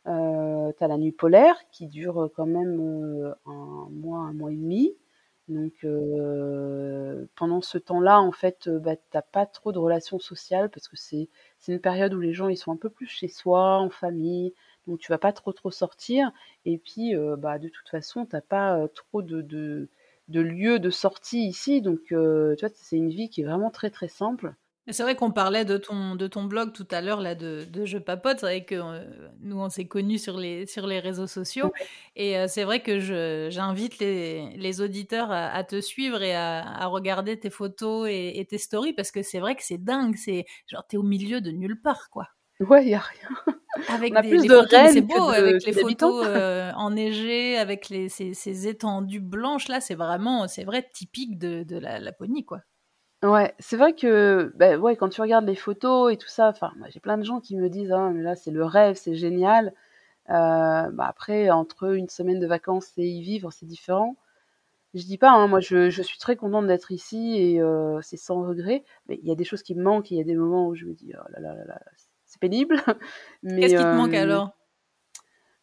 Euh, 0.08 0.72
t'as 0.80 0.88
la 0.88 0.98
nuit 0.98 1.12
polaire 1.12 1.56
qui 1.72 1.88
dure 1.88 2.30
quand 2.36 2.48
même 2.48 2.80
euh, 2.80 3.34
un 3.46 3.88
mois, 3.92 4.20
un 4.20 4.34
mois 4.34 4.52
et 4.52 4.56
demi. 4.56 4.94
Donc 5.52 5.74
pendant 7.36 7.62
ce 7.62 7.78
temps-là, 7.78 8.20
en 8.22 8.32
fait, 8.32 8.68
euh, 8.68 8.80
bah, 8.80 8.96
t'as 9.12 9.22
pas 9.22 9.46
trop 9.46 9.72
de 9.72 9.80
relations 9.80 10.20
sociales 10.20 10.70
parce 10.70 10.88
que 10.88 10.96
c'est 10.98 11.30
une 11.68 11.80
période 11.80 12.14
où 12.14 12.20
les 12.20 12.34
gens 12.34 12.48
ils 12.50 12.58
sont 12.58 12.72
un 12.72 12.78
peu 12.78 12.90
plus 12.90 13.08
chez 13.08 13.28
soi, 13.28 13.78
en 13.80 13.90
famille, 13.90 14.54
donc 14.88 15.00
tu 15.00 15.12
vas 15.12 15.18
pas 15.18 15.34
trop 15.34 15.54
trop 15.54 15.72
sortir. 15.72 16.32
Et 16.66 16.78
puis 16.78 17.14
bah 17.38 17.60
de 17.60 17.70
toute 17.70 17.90
façon, 17.90 18.26
t'as 18.26 18.42
pas 18.42 18.88
trop 18.96 19.22
de, 19.22 19.42
de 19.42 19.90
de 20.30 20.40
lieux 20.42 20.80
de 20.80 20.90
sortie 20.90 21.46
ici, 21.48 21.82
donc 21.82 22.00
tu 22.06 22.16
vois, 22.16 22.70
c'est 22.74 22.98
une 22.98 23.10
vie 23.10 23.30
qui 23.30 23.42
est 23.42 23.46
vraiment 23.46 23.72
très 23.72 23.90
très 23.90 24.08
simple. 24.08 24.54
C'est 24.92 25.04
vrai 25.04 25.16
qu'on 25.16 25.32
parlait 25.32 25.66
de 25.66 25.78
ton, 25.78 26.16
de 26.16 26.28
ton 26.28 26.44
blog 26.44 26.74
tout 26.74 26.88
à 26.92 27.02
l'heure 27.02 27.22
là 27.22 27.36
de, 27.36 27.66
de 27.70 27.86
Je 27.86 27.98
Papote. 27.98 28.40
C'est 28.40 28.46
vrai 28.46 28.66
que 28.66 28.76
euh, 28.76 29.04
nous, 29.42 29.60
on 29.60 29.70
s'est 29.70 29.88
connus 29.88 30.20
sur 30.20 30.38
les, 30.38 30.66
sur 30.66 30.88
les 30.88 31.00
réseaux 31.00 31.28
sociaux. 31.28 31.72
Et 32.16 32.38
euh, 32.38 32.48
c'est 32.48 32.64
vrai 32.64 32.82
que 32.82 33.00
j'invite 33.50 34.00
les, 34.00 34.56
les 34.58 34.82
auditeurs 34.82 35.32
à, 35.32 35.64
te 35.64 35.82
suivre 35.82 36.22
et 36.22 36.36
à, 36.36 36.62
à 36.62 36.86
regarder 36.88 37.40
tes 37.40 37.50
photos 37.50 38.08
et, 38.10 38.46
tes 38.50 38.58
stories 38.58 38.94
parce 38.94 39.12
que 39.12 39.22
c'est 39.22 39.40
vrai 39.40 39.56
que 39.56 39.64
c'est 39.64 39.84
dingue. 39.84 40.16
C'est 40.16 40.46
genre, 40.68 40.86
t'es 40.88 40.98
au 40.98 41.04
milieu 41.04 41.42
de 41.42 41.52
nulle 41.52 41.82
part, 41.82 42.10
quoi. 42.10 42.28
Ouais, 42.60 42.84
il 42.84 42.90
n'y 42.90 42.96
a 42.96 43.00
rien. 43.00 43.56
Avec 43.88 44.14
on 44.14 44.18
a 44.18 44.22
plus 44.22 44.46
de 44.46 44.66
C'est 44.92 45.02
beau, 45.02 45.30
avec 45.30 45.66
les 45.66 45.74
photos 45.74 46.24
euh, 46.28 46.72
enneigées, 46.74 47.58
avec 47.58 47.90
les, 47.90 48.10
ces, 48.10 48.34
ces, 48.34 48.68
étendues 48.68 49.22
blanches, 49.22 49.68
là, 49.68 49.82
c'est 49.82 49.96
vraiment, 49.96 50.48
c'est 50.48 50.64
vrai, 50.64 50.88
typique 50.94 51.40
de, 51.40 51.64
de 51.64 51.78
la 51.78 52.00
Laponie, 52.00 52.46
quoi. 52.46 52.62
Ouais, 53.24 53.54
c'est 53.60 53.78
vrai 53.78 53.94
que 53.94 54.52
bah, 54.56 54.78
ouais, 54.78 54.96
quand 54.96 55.10
tu 55.10 55.22
regardes 55.22 55.46
les 55.46 55.56
photos 55.56 56.12
et 56.12 56.18
tout 56.18 56.28
ça, 56.28 56.50
enfin, 56.50 56.74
j'ai 56.90 57.00
plein 57.00 57.20
de 57.20 57.24
gens 57.24 57.40
qui 57.40 57.56
me 57.56 57.70
disent 57.70 57.92
«Ah 57.92 58.10
mais 58.10 58.24
là 58.24 58.36
c'est 58.36 58.50
le 58.50 58.66
rêve, 58.66 58.96
c'est 58.96 59.14
génial». 59.14 59.74
Euh, 60.30 60.90
bah, 60.92 61.08
après 61.08 61.52
entre 61.52 61.96
une 61.96 62.10
semaine 62.10 62.40
de 62.40 62.48
vacances 62.48 62.94
et 62.98 63.08
y 63.08 63.22
vivre, 63.24 63.52
c'est 63.52 63.66
différent. 63.68 64.18
Je 64.96 65.04
dis 65.06 65.18
pas, 65.20 65.32
hein, 65.32 65.48
moi 65.48 65.60
je 65.62 65.90
je 65.92 66.02
suis 66.04 66.20
très 66.20 66.36
contente 66.38 66.68
d'être 66.68 66.92
ici 66.92 67.36
et 67.38 67.62
euh, 67.62 68.02
c'est 68.04 68.18
sans 68.18 68.44
regret, 68.48 68.86
mais 69.08 69.20
il 69.24 69.28
y 69.30 69.32
a 69.32 69.36
des 69.36 69.46
choses 69.46 69.64
qui 69.64 69.76
me 69.76 69.84
manquent, 69.84 70.12
il 70.12 70.18
y 70.18 70.22
a 70.22 70.26
des 70.26 70.36
moments 70.36 70.68
où 70.68 70.76
je 70.76 70.86
me 70.86 70.94
dis: 70.94 71.14
«Oh 71.18 71.24
là 71.32 71.40
là 71.42 71.56
là 71.56 71.66
là, 71.66 71.82
c'est 72.26 72.40
pénible». 72.42 72.78
Qu'est-ce 73.60 73.76
qui 73.76 73.88
te 73.88 73.96
manque 73.96 74.14
alors? 74.16 74.52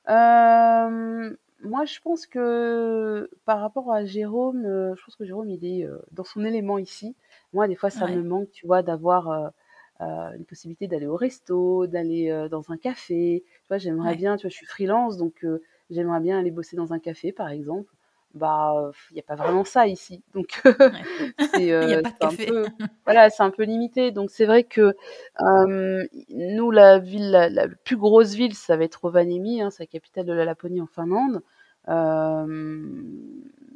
euh, 0.08 1.36
moi, 1.64 1.84
je 1.84 2.00
pense 2.00 2.26
que 2.26 3.28
par 3.44 3.60
rapport 3.60 3.92
à 3.92 4.04
Jérôme, 4.04 4.62
je 4.96 5.04
pense 5.04 5.16
que 5.16 5.24
Jérôme, 5.24 5.50
il 5.50 5.64
est 5.64 5.86
dans 6.12 6.24
son 6.24 6.44
élément 6.44 6.78
ici. 6.78 7.16
Moi, 7.52 7.68
des 7.68 7.76
fois, 7.76 7.90
ça 7.90 8.06
me 8.06 8.22
manque, 8.22 8.50
tu 8.50 8.66
vois, 8.66 8.82
d'avoir 8.82 9.52
une 10.00 10.44
possibilité 10.46 10.86
d'aller 10.86 11.06
au 11.06 11.16
resto, 11.16 11.86
d'aller 11.86 12.48
dans 12.50 12.70
un 12.70 12.76
café. 12.76 13.44
Tu 13.46 13.68
vois, 13.68 13.78
j'aimerais 13.78 14.14
bien, 14.14 14.36
tu 14.36 14.42
vois, 14.42 14.50
je 14.50 14.56
suis 14.56 14.66
freelance, 14.66 15.16
donc 15.16 15.44
j'aimerais 15.90 16.20
bien 16.20 16.38
aller 16.38 16.50
bosser 16.50 16.76
dans 16.76 16.92
un 16.92 16.98
café, 16.98 17.32
par 17.32 17.48
exemple. 17.48 17.92
Bah 18.34 18.90
il 19.10 19.14
n'y 19.14 19.20
a 19.20 19.22
pas 19.22 19.36
vraiment 19.36 19.64
ça 19.64 19.86
ici. 19.86 20.22
Donc 20.34 20.60
c'est 21.54 21.72
un 21.72 22.02
peu 22.46 22.66
voilà 23.06 23.30
c'est 23.30 23.42
un 23.42 23.50
peu 23.50 23.64
limité. 23.64 24.10
Donc 24.10 24.30
c'est 24.30 24.44
vrai 24.44 24.64
que 24.64 24.94
nous 25.40 26.70
la 26.70 26.98
ville 26.98 27.30
la, 27.30 27.68
plus 27.84 27.96
grosse 27.96 28.34
ville 28.34 28.54
ça 28.54 28.76
va 28.76 28.84
être 28.84 28.96
Rovaniemi 28.96 29.62
hein, 29.62 29.70
c'est 29.70 29.84
la 29.84 29.86
capitale 29.86 30.26
de 30.26 30.32
la 30.32 30.44
Laponie 30.44 30.80
en 30.80 30.86
Finlande 30.86 31.42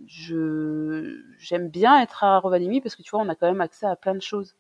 je 0.07 1.21
j'aime 1.39 1.69
bien 1.69 2.01
être 2.01 2.25
à 2.25 2.39
Rovaniemi 2.39 2.81
parce 2.81 2.97
que 2.97 3.03
tu 3.03 3.11
vois 3.11 3.21
on 3.21 3.29
a 3.29 3.35
quand 3.35 3.47
même 3.47 3.61
accès 3.61 3.87
à 3.87 3.97
plein 3.97 4.15
de 4.15 4.23
choses. 4.23 4.57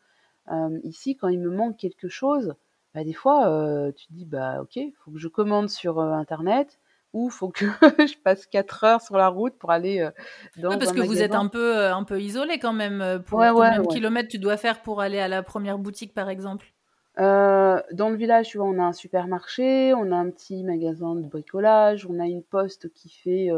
Ici 0.82 1.16
quand 1.16 1.28
il 1.28 1.38
me 1.38 1.50
manque 1.50 1.76
quelque 1.76 2.08
chose 2.08 2.54
bah, 2.94 3.04
des 3.04 3.12
fois 3.12 3.92
tu 3.96 4.06
te 4.06 4.12
dis 4.12 4.24
bah 4.24 4.60
ok 4.60 4.78
faut 5.04 5.12
que 5.12 5.18
je 5.18 5.28
commande 5.28 5.68
sur 5.68 6.00
internet 6.00 6.78
ou 7.12 7.30
faut 7.30 7.48
que 7.48 7.66
je 8.06 8.16
passe 8.18 8.46
4 8.46 8.84
heures 8.84 9.00
sur 9.00 9.16
la 9.16 9.28
route 9.28 9.54
pour 9.58 9.70
aller 9.70 10.00
euh, 10.00 10.10
dans 10.56 10.70
ouais, 10.70 10.78
parce 10.78 10.92
que 10.92 11.00
vous 11.00 11.22
êtes 11.22 11.34
un 11.34 11.48
peu 11.48 11.76
euh, 11.76 11.94
un 11.94 12.04
peu 12.04 12.20
isolé 12.20 12.58
quand 12.58 12.72
même 12.72 13.00
euh, 13.00 13.18
pour 13.18 13.38
combien 13.38 13.80
de 13.80 13.86
kilomètres 13.86 14.28
tu 14.28 14.38
dois 14.38 14.56
faire 14.56 14.82
pour 14.82 15.00
aller 15.00 15.18
à 15.18 15.28
la 15.28 15.42
première 15.42 15.78
boutique 15.78 16.14
par 16.14 16.28
exemple? 16.28 16.72
Dans 17.18 18.08
le 18.08 18.14
village, 18.16 18.48
tu 18.48 18.56
vois, 18.56 18.66
on 18.66 18.78
a 18.78 18.84
un 18.84 18.94
supermarché, 18.94 19.92
on 19.94 20.12
a 20.12 20.16
un 20.16 20.30
petit 20.30 20.64
magasin 20.64 21.14
de 21.14 21.26
bricolage, 21.26 22.06
on 22.08 22.18
a 22.18 22.26
une 22.26 22.42
poste 22.42 22.90
qui 22.94 23.10
fait 23.10 23.50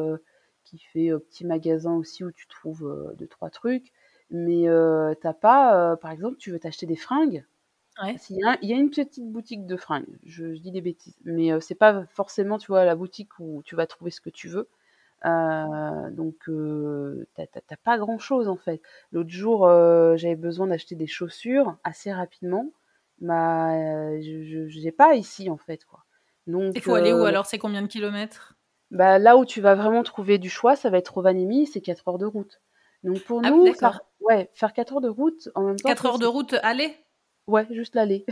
qui 0.76 0.84
fait 0.86 1.10
petit 1.30 1.44
magasin 1.44 1.94
aussi 1.94 2.24
où 2.24 2.32
tu 2.32 2.46
trouves 2.46 3.14
deux 3.18 3.26
trois 3.26 3.50
trucs. 3.50 3.92
Mais 4.30 4.66
t'as 5.20 5.34
pas, 5.34 5.96
par 5.96 6.10
exemple, 6.10 6.36
tu 6.38 6.50
veux 6.50 6.58
t'acheter 6.58 6.86
des 6.86 6.96
fringues, 6.96 7.44
il, 8.02 8.38
y 8.62 8.72
a, 8.72 8.76
une 8.76 8.90
petite 8.90 9.20
boutique 9.20 9.66
de 9.66 9.76
fringues, 9.76 10.18
je, 10.26 10.46
dis 10.46 10.72
des 10.72 10.80
bêtises, 10.80 11.16
mais 11.24 11.52
euh, 11.52 11.60
c'est 11.60 11.76
pas 11.76 12.04
forcément, 12.06 12.58
tu 12.58 12.66
vois, 12.68 12.84
la 12.84 12.96
boutique 12.96 13.38
où 13.38 13.62
tu 13.64 13.76
vas 13.76 13.86
trouver 13.86 14.10
ce 14.10 14.20
que 14.20 14.30
tu 14.30 14.48
veux. 14.48 14.68
Euh, 15.24 16.10
donc, 16.10 16.34
euh, 16.48 17.26
t'as 17.36 17.76
pas 17.82 17.96
grand 17.96 18.18
chose 18.18 18.48
en 18.48 18.56
fait. 18.56 18.82
L'autre 19.12 19.30
jour, 19.30 19.66
j'avais 20.16 20.36
besoin 20.36 20.66
d'acheter 20.66 20.96
des 20.96 21.06
chaussures 21.06 21.76
assez 21.84 22.12
rapidement. 22.12 22.72
Bah, 23.20 23.70
je 24.20 24.82
n'ai 24.82 24.92
pas 24.92 25.14
ici 25.14 25.48
en 25.48 25.56
fait, 25.56 25.84
quoi. 25.84 26.04
Donc, 26.46 26.72
il 26.74 26.82
faut 26.82 26.94
aller 26.94 27.12
où 27.12 27.24
alors? 27.24 27.46
C'est 27.46 27.58
combien 27.58 27.80
de 27.80 27.86
kilomètres? 27.86 28.53
Bah, 28.94 29.18
Là 29.18 29.36
où 29.36 29.44
tu 29.44 29.60
vas 29.60 29.74
vraiment 29.74 30.02
trouver 30.02 30.38
du 30.38 30.48
choix, 30.48 30.76
ça 30.76 30.88
va 30.88 30.98
être 30.98 31.14
Rovaniemi, 31.14 31.66
c'est 31.66 31.80
4 31.80 32.08
heures 32.08 32.18
de 32.18 32.26
route. 32.26 32.60
Donc 33.02 33.20
pour 33.20 33.42
ah 33.44 33.50
nous, 33.50 33.66
ouais, 34.20 34.50
faire 34.54 34.72
4 34.72 34.94
heures 34.94 35.00
de 35.00 35.08
route 35.08 35.50
en 35.54 35.62
même 35.62 35.76
temps. 35.76 35.88
4 35.90 36.06
heures 36.06 36.18
de 36.18 36.26
route 36.26 36.54
aller? 36.62 36.96
Ouais, 37.46 37.66
juste 37.70 37.94
l'aller. 37.94 38.24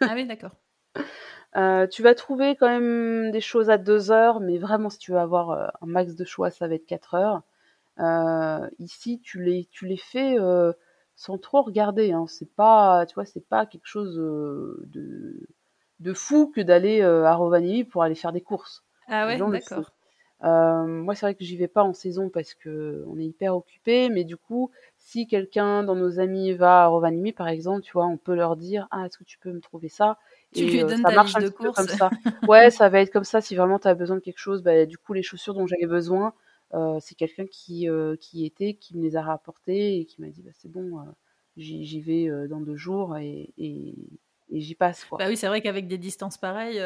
ah 0.00 0.12
oui, 0.14 0.26
d'accord. 0.26 0.52
Euh, 1.56 1.88
tu 1.88 2.04
vas 2.04 2.14
trouver 2.14 2.54
quand 2.54 2.68
même 2.68 3.32
des 3.32 3.40
choses 3.40 3.70
à 3.70 3.76
2 3.76 4.12
heures, 4.12 4.38
mais 4.38 4.56
vraiment, 4.56 4.88
si 4.88 4.98
tu 4.98 5.10
veux 5.10 5.18
avoir 5.18 5.50
euh, 5.50 5.66
un 5.82 5.86
max 5.86 6.14
de 6.14 6.24
choix, 6.24 6.48
ça 6.48 6.68
va 6.68 6.76
être 6.76 6.86
4 6.86 7.14
heures. 7.14 7.42
Euh, 7.98 8.70
ici, 8.78 9.20
tu 9.20 9.42
les, 9.42 9.68
tu 9.72 9.86
les 9.86 9.96
fais 9.96 10.36
sans 11.16 11.38
trop 11.38 11.62
regarder. 11.62 12.12
Hein. 12.12 12.26
C'est 12.28 12.54
pas, 12.54 13.04
tu 13.06 13.14
vois, 13.16 13.24
c'est 13.24 13.44
pas 13.48 13.66
quelque 13.66 13.88
chose 13.88 14.14
de, 14.14 15.48
de 15.98 16.14
fou 16.14 16.52
que 16.54 16.60
d'aller 16.60 17.02
à 17.02 17.34
Rovaniemi 17.34 17.82
pour 17.82 18.04
aller 18.04 18.14
faire 18.14 18.30
des 18.30 18.42
courses. 18.42 18.84
Ah 19.08 19.26
ouais, 19.26 19.36
d'accord. 19.36 19.90
Moi, 20.42 21.14
c'est 21.14 21.26
vrai 21.26 21.34
que 21.34 21.44
j'y 21.44 21.56
vais 21.56 21.68
pas 21.68 21.82
en 21.82 21.92
saison 21.92 22.30
parce 22.30 22.54
que 22.54 23.04
on 23.08 23.18
est 23.18 23.26
hyper 23.26 23.56
occupé, 23.56 24.08
mais 24.08 24.24
du 24.24 24.36
coup, 24.36 24.70
si 25.00 25.26
quelqu'un 25.26 25.82
dans 25.82 25.96
nos 25.96 26.20
amis 26.20 26.52
va 26.52 26.84
à 26.84 26.86
Rovaniemi, 26.86 27.32
par 27.32 27.48
exemple, 27.48 27.82
tu 27.82 27.92
vois, 27.92 28.06
on 28.06 28.16
peut 28.16 28.34
leur 28.34 28.56
dire 28.56 28.86
Ah, 28.90 29.06
est-ce 29.06 29.18
que 29.18 29.24
tu 29.24 29.38
peux 29.38 29.50
me 29.50 29.60
trouver 29.60 29.88
ça? 29.88 30.18
Tu 30.54 30.64
lui 30.66 30.82
euh, 30.82 30.86
donnes 30.86 31.02
ça 31.02 31.10
marche 31.10 31.34
de 31.34 31.48
course. 31.48 31.76
comme 31.76 31.88
ça. 31.88 32.10
ouais, 32.48 32.70
ça 32.70 32.88
va 32.88 33.00
être 33.00 33.12
comme 33.12 33.24
ça. 33.24 33.40
Si 33.40 33.56
vraiment 33.56 33.78
tu 33.78 33.88
as 33.88 33.94
besoin 33.94 34.16
de 34.16 34.20
quelque 34.20 34.38
chose, 34.38 34.62
bah, 34.62 34.86
du 34.86 34.98
coup, 34.98 35.12
les 35.12 35.22
chaussures 35.22 35.54
dont 35.54 35.66
j'avais 35.66 35.86
besoin, 35.86 36.34
euh, 36.74 36.98
c'est 37.00 37.14
quelqu'un 37.14 37.46
qui, 37.46 37.88
euh, 37.88 38.16
qui 38.20 38.44
était, 38.44 38.74
qui 38.74 38.96
me 38.96 39.02
les 39.02 39.16
a 39.16 39.22
rapportées 39.22 39.98
et 39.98 40.04
qui 40.04 40.20
m'a 40.20 40.28
dit 40.28 40.42
bah, 40.42 40.52
C'est 40.54 40.70
bon, 40.70 41.04
j'y 41.56 42.00
vais 42.00 42.28
dans 42.48 42.60
deux 42.60 42.76
jours 42.76 43.16
et, 43.16 43.52
et, 43.58 43.94
j'y 44.52 44.74
passe. 44.74 45.04
Quoi. 45.04 45.18
Bah 45.18 45.26
oui, 45.28 45.36
c'est 45.36 45.46
vrai 45.46 45.60
qu'avec 45.60 45.86
des 45.86 45.98
distances 45.98 46.38
pareilles, 46.38 46.82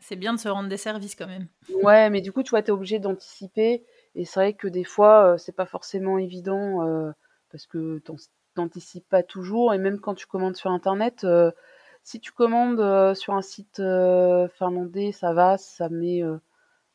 c'est 0.00 0.16
bien 0.16 0.34
de 0.34 0.38
se 0.38 0.48
rendre 0.48 0.68
des 0.68 0.76
services 0.76 1.14
quand 1.14 1.26
même. 1.26 1.46
Ouais, 1.82 2.10
mais 2.10 2.20
du 2.20 2.32
coup, 2.32 2.42
tu 2.42 2.50
vois, 2.50 2.62
tu 2.62 2.68
es 2.68 2.72
obligé 2.72 2.98
d'anticiper. 2.98 3.84
Et 4.14 4.24
c'est 4.24 4.40
vrai 4.40 4.52
que 4.54 4.66
des 4.66 4.84
fois, 4.84 5.36
c'est 5.38 5.54
pas 5.54 5.66
forcément 5.66 6.18
évident 6.18 7.12
parce 7.50 7.66
que 7.66 8.02
t'anticipes 8.54 9.08
pas 9.08 9.22
toujours 9.22 9.72
et 9.72 9.78
même 9.78 10.00
quand 10.00 10.14
tu 10.14 10.26
commandes 10.26 10.56
sur 10.56 10.70
internet 10.70 11.24
euh, 11.24 11.52
si 12.02 12.20
tu 12.20 12.32
commandes 12.32 12.80
euh, 12.80 13.14
sur 13.14 13.34
un 13.34 13.42
site 13.42 13.80
euh, 13.80 14.48
finlandais 14.48 15.12
ça 15.12 15.32
va 15.32 15.58
ça 15.58 15.88
met 15.88 16.22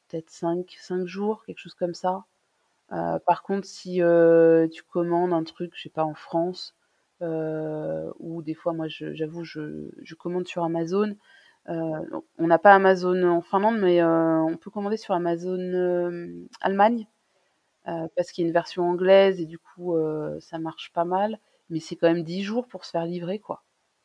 peut-être 0.10 0.30
5 0.30 0.76
5 0.80 1.06
jours 1.06 1.44
quelque 1.46 1.60
chose 1.60 1.76
comme 1.76 1.94
ça 1.94 2.26
par 3.26 3.44
contre 3.44 3.66
si 3.66 4.02
tu 4.72 4.84
commandes 4.84 5.34
un 5.34 5.44
truc 5.44 5.72
je 5.76 5.84
sais 5.84 5.90
pas 5.90 6.04
en 6.04 6.16
France 6.16 6.76
ou 7.22 8.42
des 8.42 8.54
fois 8.54 8.74
moi 8.74 8.88
j'avoue 8.88 9.44
je, 9.44 9.90
je, 10.02 10.16
commande 10.16 10.48
sur 10.48 10.64
Amazon 10.64 11.16
on 11.68 12.48
n'a 12.48 12.58
pas 12.58 12.74
Amazon 12.74 13.24
en 13.24 13.42
Finlande 13.42 13.80
mais 13.80 14.04
on 14.04 14.58
peut 14.58 14.72
commander 14.72 14.98
sur 14.98 15.14
Amazon 15.14 16.48
Allemagne 16.62 17.08
euh, 17.88 18.08
parce 18.16 18.32
qu'il 18.32 18.44
y 18.44 18.46
a 18.46 18.48
une 18.48 18.54
version 18.54 18.84
anglaise 18.84 19.42
et 19.42 19.46
du 19.46 19.58
coup 19.58 19.96
euh, 19.96 20.40
ça 20.40 20.60
marche 20.60 20.92
pas 20.94 21.04
mal, 21.04 21.40
mais 21.72 21.80
c'est 21.80 21.96
quand 21.96 22.08
même 22.08 22.24
10 22.24 22.44
jours 22.44 22.68
pour 22.68 22.86
se 22.86 22.92
faire 22.92 23.06
livrer 23.06 23.40
quoi. 23.40 23.64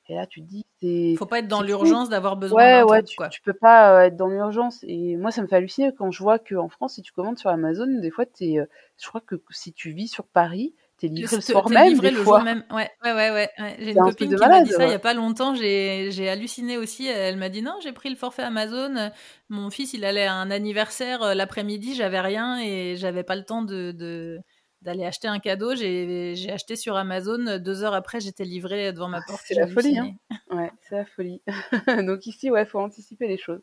Et 0.08 0.14
là 0.14 0.26
tu 0.26 0.40
te 0.40 0.46
dis 0.46 0.64
c'est. 0.80 1.14
Faut 1.18 1.26
pas 1.26 1.40
être 1.40 1.48
dans 1.48 1.60
l'urgence 1.60 2.08
d'avoir 2.08 2.36
besoin 2.36 2.56
ouais, 2.56 2.90
ouais, 2.90 3.02
tu, 3.02 3.16
tu, 3.30 3.42
peux 3.42 3.52
pas 3.52 3.92
euh, 3.92 4.06
être 4.06 4.16
dans 4.16 4.28
l'urgence. 4.28 4.82
Et 4.84 5.16
moi 5.16 5.30
ça 5.30 5.42
me 5.42 5.46
fait 5.46 5.56
halluciner 5.56 5.92
quand 5.94 6.10
je 6.10 6.22
vois 6.22 6.38
qu'en 6.38 6.70
France 6.70 6.94
si 6.94 7.02
tu 7.02 7.12
commandes 7.12 7.38
sur 7.38 7.50
Amazon, 7.50 7.86
des 7.86 8.10
fois 8.10 8.24
es, 8.40 8.56
je 8.96 9.08
crois 9.08 9.20
que 9.20 9.36
si 9.50 9.74
tu 9.74 9.90
vis 9.90 10.08
sur 10.08 10.26
Paris, 10.26 10.74
T'es 10.98 11.08
livré 11.08 11.36
le, 11.36 11.42
soir 11.42 11.68
même, 11.68 11.88
livré 11.88 12.10
le 12.10 12.22
jour 12.22 12.40
même. 12.40 12.64
Ouais, 12.70 12.88
ouais, 13.04 13.12
ouais. 13.12 13.30
ouais. 13.30 13.76
J'ai 13.78 13.90
une 13.90 13.98
copine 13.98 14.34
qui 14.34 14.40
m'a 14.40 14.62
dit 14.62 14.70
ça 14.70 14.86
il 14.86 14.90
y 14.90 14.94
a 14.94 14.98
pas 14.98 15.12
longtemps. 15.12 15.54
J'ai 15.54 16.28
halluciné 16.28 16.78
aussi. 16.78 17.06
Elle 17.06 17.36
m'a 17.36 17.50
dit 17.50 17.60
non, 17.60 17.76
j'ai 17.82 17.92
pris 17.92 18.08
le 18.08 18.16
forfait 18.16 18.42
Amazon. 18.42 19.10
Mon 19.50 19.68
fils, 19.68 19.92
il 19.92 20.04
allait 20.06 20.26
à 20.26 20.34
un 20.34 20.50
anniversaire 20.50 21.22
euh, 21.22 21.34
l'après-midi, 21.34 21.94
j'avais 21.94 22.20
rien 22.20 22.58
et 22.58 22.96
j'avais 22.96 23.22
pas 23.22 23.36
le 23.36 23.44
temps 23.44 23.62
de, 23.62 24.40
d'aller 24.80 25.04
acheter 25.04 25.28
un 25.28 25.38
cadeau. 25.38 25.74
J'ai 25.74 26.50
acheté 26.50 26.76
sur 26.76 26.96
Amazon. 26.96 27.58
Deux 27.58 27.84
heures 27.84 27.94
après, 27.94 28.20
j'étais 28.20 28.44
livré 28.44 28.92
devant 28.92 29.08
ma 29.08 29.20
porte. 29.20 29.42
C'est 29.44 29.54
la 29.54 29.66
folie, 29.66 29.98
hein. 29.98 30.14
Ouais, 30.50 30.72
c'est 30.88 30.96
la 30.96 31.04
folie. 31.04 31.42
Donc 32.06 32.26
ici, 32.26 32.50
ouais, 32.50 32.64
faut 32.64 32.80
anticiper 32.80 33.28
les 33.28 33.38
choses. 33.38 33.60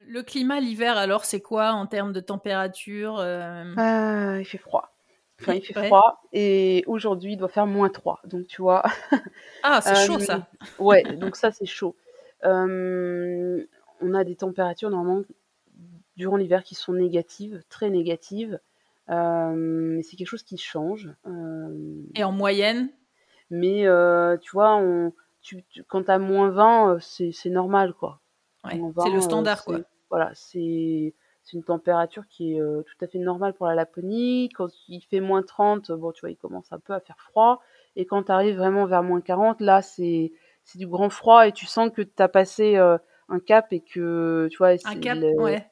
Le 0.00 0.22
climat 0.22 0.60
l'hiver, 0.60 0.96
alors, 0.96 1.24
c'est 1.24 1.40
quoi 1.40 1.72
en 1.72 1.86
termes 1.86 2.12
de 2.12 2.20
température 2.20 3.18
euh? 3.18 3.74
Ah, 3.76 4.38
Il 4.38 4.44
fait 4.44 4.58
froid. 4.58 4.95
Enfin, 5.40 5.54
il 5.54 5.62
fait 5.62 5.74
froid 5.86 6.22
et 6.32 6.82
aujourd'hui 6.86 7.32
il 7.32 7.36
doit 7.36 7.48
faire 7.48 7.66
moins 7.66 7.90
3. 7.90 8.20
Donc 8.24 8.46
tu 8.46 8.62
vois. 8.62 8.82
Ah, 9.62 9.80
c'est 9.80 10.06
chaud 10.06 10.18
ça. 10.18 10.48
Euh, 10.62 10.82
ouais, 10.82 11.02
donc 11.02 11.36
ça 11.36 11.50
c'est 11.52 11.66
chaud. 11.66 11.94
Euh, 12.44 13.64
on 14.00 14.14
a 14.14 14.24
des 14.24 14.36
températures 14.36 14.90
normalement 14.90 15.22
durant 16.16 16.36
l'hiver 16.36 16.62
qui 16.62 16.74
sont 16.74 16.94
négatives, 16.94 17.62
très 17.68 17.90
négatives. 17.90 18.58
Euh, 19.10 20.00
c'est 20.02 20.16
quelque 20.16 20.28
chose 20.28 20.42
qui 20.42 20.56
change. 20.56 21.10
et 22.14 22.24
en 22.24 22.32
moyenne? 22.32 22.88
Mais 23.50 23.82
tu 24.40 24.50
vois, 24.52 24.76
on, 24.76 25.12
tu, 25.42 25.64
quand 25.88 26.04
tu 26.04 26.10
as 26.10 26.18
moins 26.18 26.48
20, 26.50 26.98
c'est 27.00 27.50
normal 27.50 27.92
quoi. 27.92 28.20
Ouais, 28.64 28.80
c'est 29.02 29.10
le 29.10 29.20
standard 29.20 29.64
quoi. 29.64 29.80
Voilà, 30.08 30.30
c'est 30.34 31.14
c'est 31.46 31.56
une 31.56 31.62
température 31.62 32.24
qui 32.28 32.54
est 32.54 32.60
euh, 32.60 32.82
tout 32.82 33.04
à 33.04 33.06
fait 33.06 33.18
normale 33.18 33.54
pour 33.54 33.66
la 33.66 33.76
Laponie. 33.76 34.48
Quand 34.52 34.66
il 34.88 35.00
fait 35.00 35.20
moins 35.20 35.44
30, 35.44 35.92
bon, 35.92 36.10
tu 36.10 36.22
vois, 36.22 36.30
il 36.30 36.36
commence 36.36 36.72
un 36.72 36.80
peu 36.80 36.92
à 36.92 36.98
faire 36.98 37.20
froid. 37.20 37.62
Et 37.94 38.04
quand 38.04 38.24
tu 38.24 38.32
arrives 38.32 38.56
vraiment 38.56 38.84
vers 38.84 39.04
moins 39.04 39.20
40, 39.20 39.60
là, 39.60 39.80
c'est, 39.80 40.32
c'est 40.64 40.78
du 40.78 40.88
grand 40.88 41.08
froid 41.08 41.46
et 41.46 41.52
tu 41.52 41.66
sens 41.66 41.90
que 41.94 42.02
tu 42.02 42.20
as 42.20 42.28
passé 42.28 42.76
euh, 42.76 42.98
un 43.28 43.38
cap 43.38 43.72
et 43.72 43.80
que, 43.80 44.48
tu 44.50 44.58
vois, 44.58 44.70
un 44.86 44.98
cap, 44.98 45.18
ouais. 45.38 45.64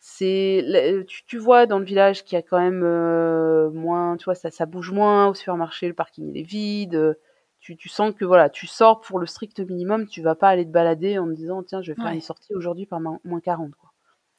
C'est, 0.00 1.04
tu, 1.06 1.24
tu, 1.26 1.38
vois 1.38 1.66
dans 1.66 1.78
le 1.78 1.84
village 1.84 2.24
qu'il 2.24 2.34
y 2.34 2.38
a 2.38 2.42
quand 2.42 2.58
même 2.58 2.82
euh, 2.82 3.70
moins, 3.70 4.16
tu 4.16 4.24
vois, 4.24 4.34
ça, 4.34 4.50
ça 4.50 4.64
bouge 4.64 4.90
moins 4.90 5.28
au 5.28 5.34
supermarché, 5.34 5.86
le 5.86 5.94
parking 5.94 6.28
il 6.28 6.38
est 6.38 6.42
vide. 6.42 7.18
Tu, 7.60 7.76
tu, 7.76 7.88
sens 7.88 8.12
que 8.12 8.24
voilà, 8.24 8.50
tu 8.50 8.66
sors 8.66 9.00
pour 9.00 9.20
le 9.20 9.26
strict 9.26 9.60
minimum, 9.60 10.08
tu 10.08 10.20
vas 10.20 10.34
pas 10.34 10.48
aller 10.48 10.64
te 10.64 10.72
balader 10.72 11.18
en 11.18 11.28
te 11.28 11.34
disant 11.34 11.62
tiens, 11.62 11.82
je 11.82 11.92
vais 11.92 12.02
faire 12.02 12.10
une 12.10 12.20
sortie 12.20 12.52
aujourd'hui 12.54 12.86
par 12.86 12.98
moins 12.98 13.40
40. 13.40 13.76
Quoi. 13.76 13.91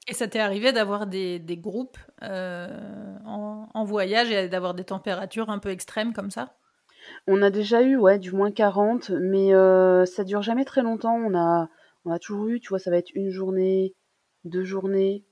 Et 0.07 0.13
ça 0.13 0.27
t'est 0.27 0.39
arrivé 0.39 0.73
d'avoir 0.73 1.07
des, 1.07 1.39
groupes 1.61 1.97
euh, 2.23 2.67
en, 3.25 3.83
voyage 3.85 4.31
et 4.31 4.49
d'avoir 4.49 4.73
des 4.73 4.83
températures 4.83 5.49
un 5.49 5.59
peu 5.59 5.69
extrêmes 5.69 6.13
comme 6.13 6.31
ça? 6.31 6.55
On 7.27 7.41
a 7.41 7.49
déjà 7.49 7.81
eu, 7.81 7.97
ouais, 7.97 8.19
du 8.19 8.31
moins 8.31 8.51
40, 8.51 9.11
mais 9.11 9.53
euh, 9.53 10.05
ça 10.05 10.23
dure 10.23 10.41
jamais 10.41 10.65
très 10.65 10.81
longtemps. 10.81 11.15
On 11.15 11.35
a, 11.35 11.69
on 12.05 12.11
a 12.11 12.19
toujours 12.19 12.47
eu, 12.47 12.59
tu 12.59 12.69
vois, 12.69 12.79
ça 12.79 12.91
va 12.91 12.97
être 12.97 13.11
une 13.15 13.29
journée, 13.29 13.93
deux 14.45 14.63
journées. 14.63 15.23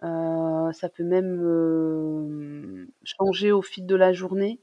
ça 0.00 0.88
peut 0.94 1.04
même 1.04 2.86
changer 3.04 3.52
au 3.52 3.62
fil 3.62 3.86
de 3.86 3.96
la 3.96 4.12
journée. 4.12 4.60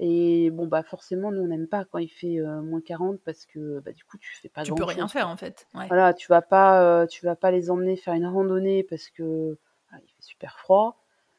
Et 0.00 0.50
bon, 0.50 0.66
bah 0.66 0.84
forcément, 0.84 1.32
nous, 1.32 1.42
on 1.42 1.48
n'aime 1.48 1.66
pas 1.66 1.84
quand 1.84 1.98
il 1.98 2.08
fait 2.08 2.38
moins 2.62 2.80
40 2.80 3.18
parce 3.24 3.46
que 3.46 3.80
bah, 3.80 3.92
du 3.92 4.04
coup, 4.04 4.16
tu 4.18 4.36
fais 4.36 4.48
pas 4.48 4.62
Tu 4.62 4.72
peux 4.72 4.84
rien 4.84 5.08
faire 5.08 5.28
en 5.28 5.36
fait. 5.36 5.66
Voilà, 5.74 6.14
tu 6.14 6.28
vas 6.28 6.42
pas, 6.42 7.06
tu 7.08 7.26
vas 7.26 7.34
pas 7.34 7.50
les 7.50 7.70
emmener 7.70 7.96
faire 7.96 8.14
une 8.14 8.26
randonnée 8.26 8.84
parce 8.84 9.08
que 9.10 9.58
ah, 9.90 9.96
il 10.00 10.08
fait 10.08 10.22
super 10.22 10.58
froid. 10.58 10.98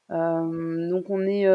donc 0.10 1.10
on 1.10 1.22
est, 1.22 1.48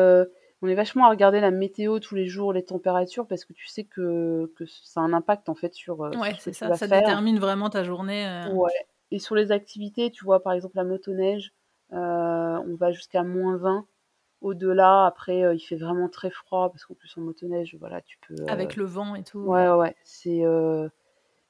on 0.63 0.67
est 0.67 0.75
vachement 0.75 1.05
à 1.05 1.11
regarder 1.11 1.41
la 1.41 1.51
météo 1.51 1.99
tous 1.99 2.15
les 2.15 2.27
jours, 2.27 2.55
les 2.55 2.65
températures, 2.65 3.27
parce 3.27 3.45
que 3.45 3.53
tu 3.53 3.69
sais 3.69 3.85
que, 3.85 4.51
que 4.57 4.65
ça 4.67 5.01
a 5.01 5.03
un 5.03 5.13
impact 5.13 5.51
en 5.51 5.55
fait 5.55 5.75
sur. 5.75 6.01
Ouais, 6.01 6.35
c'est 6.39 6.55
ça. 6.55 6.73
Ça 6.73 6.87
détermine 6.87 7.39
vraiment 7.39 7.69
ta 7.69 7.85
journée. 7.85 8.27
Ouais. 8.55 8.73
Et 9.11 9.19
sur 9.19 9.35
les 9.35 9.53
activités, 9.53 10.11
tu 10.11 10.25
vois, 10.25 10.43
par 10.43 10.55
exemple 10.55 10.77
la 10.77 10.85
motoneige, 10.85 11.53
on 11.91 12.77
va 12.81 12.93
jusqu'à 12.93 13.25
moins 13.25 13.59
20. 13.59 13.87
Au-delà, 14.45 15.07
après, 15.07 15.43
euh, 15.43 15.55
il 15.55 15.61
fait 15.61 15.75
vraiment 15.75 16.11
très 16.11 16.29
froid 16.29 16.69
parce 16.69 16.85
qu'en 16.85 16.93
plus 16.93 17.17
en 17.17 17.23
motoneige, 17.23 17.75
voilà, 17.81 18.03
tu 18.03 18.19
peux. 18.29 18.37
Avec 18.47 18.77
euh, 18.77 18.83
le 18.83 18.87
vent 18.87 19.15
et 19.15 19.25
tout. 19.25 19.39
Ouais, 19.39 19.71
ouais. 19.71 19.97
C'est 20.05 20.45
euh, 20.45 20.87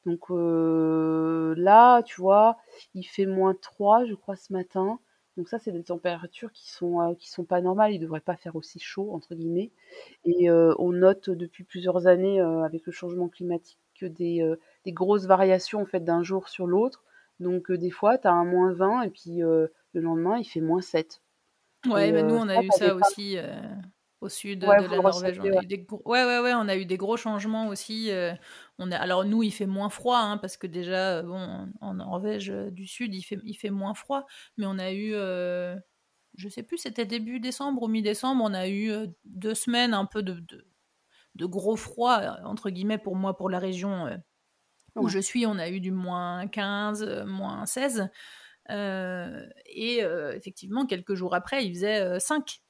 donc 0.06 0.30
là, 0.30 2.02
tu 2.04 2.20
vois, 2.20 2.56
il 2.94 3.02
fait 3.02 3.26
moins 3.26 3.56
3, 3.60 4.04
je 4.04 4.14
crois, 4.14 4.36
ce 4.36 4.52
matin. 4.52 5.00
Donc 5.36 5.48
ça, 5.48 5.58
c'est 5.58 5.72
des 5.72 5.82
températures 5.82 6.52
qui 6.52 6.70
sont 6.70 7.16
qui 7.18 7.28
sont 7.28 7.42
pas 7.42 7.60
normales. 7.60 7.92
Il 7.92 7.98
devrait 7.98 8.20
pas 8.20 8.36
faire 8.36 8.54
aussi 8.54 8.78
chaud 8.78 9.12
entre 9.12 9.34
guillemets. 9.34 9.72
Et 10.24 10.48
on 10.52 10.92
note 10.92 11.30
depuis 11.30 11.64
plusieurs 11.64 12.06
années 12.06 12.40
avec 12.40 12.86
le 12.86 12.92
changement 12.92 13.28
climatique 13.28 13.80
que 13.98 14.06
des, 14.06 14.48
des 14.84 14.92
grosses 14.92 15.26
variations 15.26 15.80
en 15.82 15.86
fait 15.86 16.04
d'un 16.04 16.22
jour 16.22 16.48
sur 16.48 16.68
l'autre. 16.68 17.02
Donc 17.40 17.72
des 17.72 17.90
fois, 17.90 18.18
tu 18.18 18.28
as 18.28 18.32
un 18.32 18.44
moins 18.44 18.72
20 18.72 19.02
et 19.02 19.10
puis 19.10 19.38
le 19.38 19.70
lendemain, 19.94 20.38
il 20.38 20.44
fait 20.44 20.60
moins 20.60 20.80
7. 20.80 21.23
Ouais, 21.86 22.12
mais 22.12 22.22
nous, 22.22 22.34
on 22.34 22.48
a 22.48 22.62
eu 22.62 22.68
ça 22.76 22.94
aussi 22.94 23.36
au 24.20 24.28
sud 24.28 24.60
de 24.60 24.66
la 24.66 24.88
Norvège. 24.88 25.38
On 25.38 25.44
a 25.44 25.62
eu 25.62 25.66
des 25.66 25.86
ouais, 25.90 26.24
ouais, 26.24 26.40
ouais, 26.40 26.54
on 26.54 26.68
a 26.68 26.76
eu 26.76 26.86
des 26.86 26.96
gros 26.96 27.16
changements 27.16 27.68
aussi. 27.68 28.10
on 28.78 28.90
a... 28.90 28.96
Alors, 28.96 29.24
nous, 29.24 29.42
il 29.42 29.52
fait 29.52 29.66
moins 29.66 29.90
froid, 29.90 30.18
hein, 30.18 30.38
parce 30.38 30.56
que 30.56 30.66
déjà, 30.66 31.22
bon, 31.22 31.68
en 31.80 31.94
Norvège 31.94 32.48
du 32.48 32.86
Sud, 32.86 33.14
il 33.14 33.22
fait, 33.22 33.38
il 33.44 33.54
fait 33.54 33.70
moins 33.70 33.94
froid. 33.94 34.26
Mais 34.56 34.66
on 34.66 34.78
a 34.78 34.92
eu, 34.92 35.12
je 36.36 36.48
sais 36.48 36.62
plus, 36.62 36.78
c'était 36.78 37.04
début 37.04 37.40
décembre 37.40 37.82
ou 37.82 37.88
mi-décembre, 37.88 38.42
on 38.44 38.54
a 38.54 38.68
eu 38.68 38.92
deux 39.24 39.54
semaines 39.54 39.94
un 39.94 40.06
peu 40.06 40.22
de, 40.22 40.42
de, 41.34 41.46
gros 41.46 41.76
froid, 41.76 42.20
entre 42.44 42.70
guillemets, 42.70 42.98
pour 42.98 43.16
moi, 43.16 43.36
pour 43.36 43.50
la 43.50 43.58
région 43.58 44.08
où 44.96 45.08
je 45.08 45.18
suis. 45.18 45.46
On 45.46 45.58
a 45.58 45.68
eu 45.68 45.80
du 45.80 45.92
moins 45.92 46.46
15, 46.46 47.24
moins 47.26 47.66
16. 47.66 48.08
Euh, 48.70 49.46
et 49.66 50.02
euh, 50.02 50.34
effectivement, 50.34 50.86
quelques 50.86 51.14
jours 51.14 51.34
après, 51.34 51.64
il 51.64 51.74
faisait 51.74 52.18
5. 52.18 52.60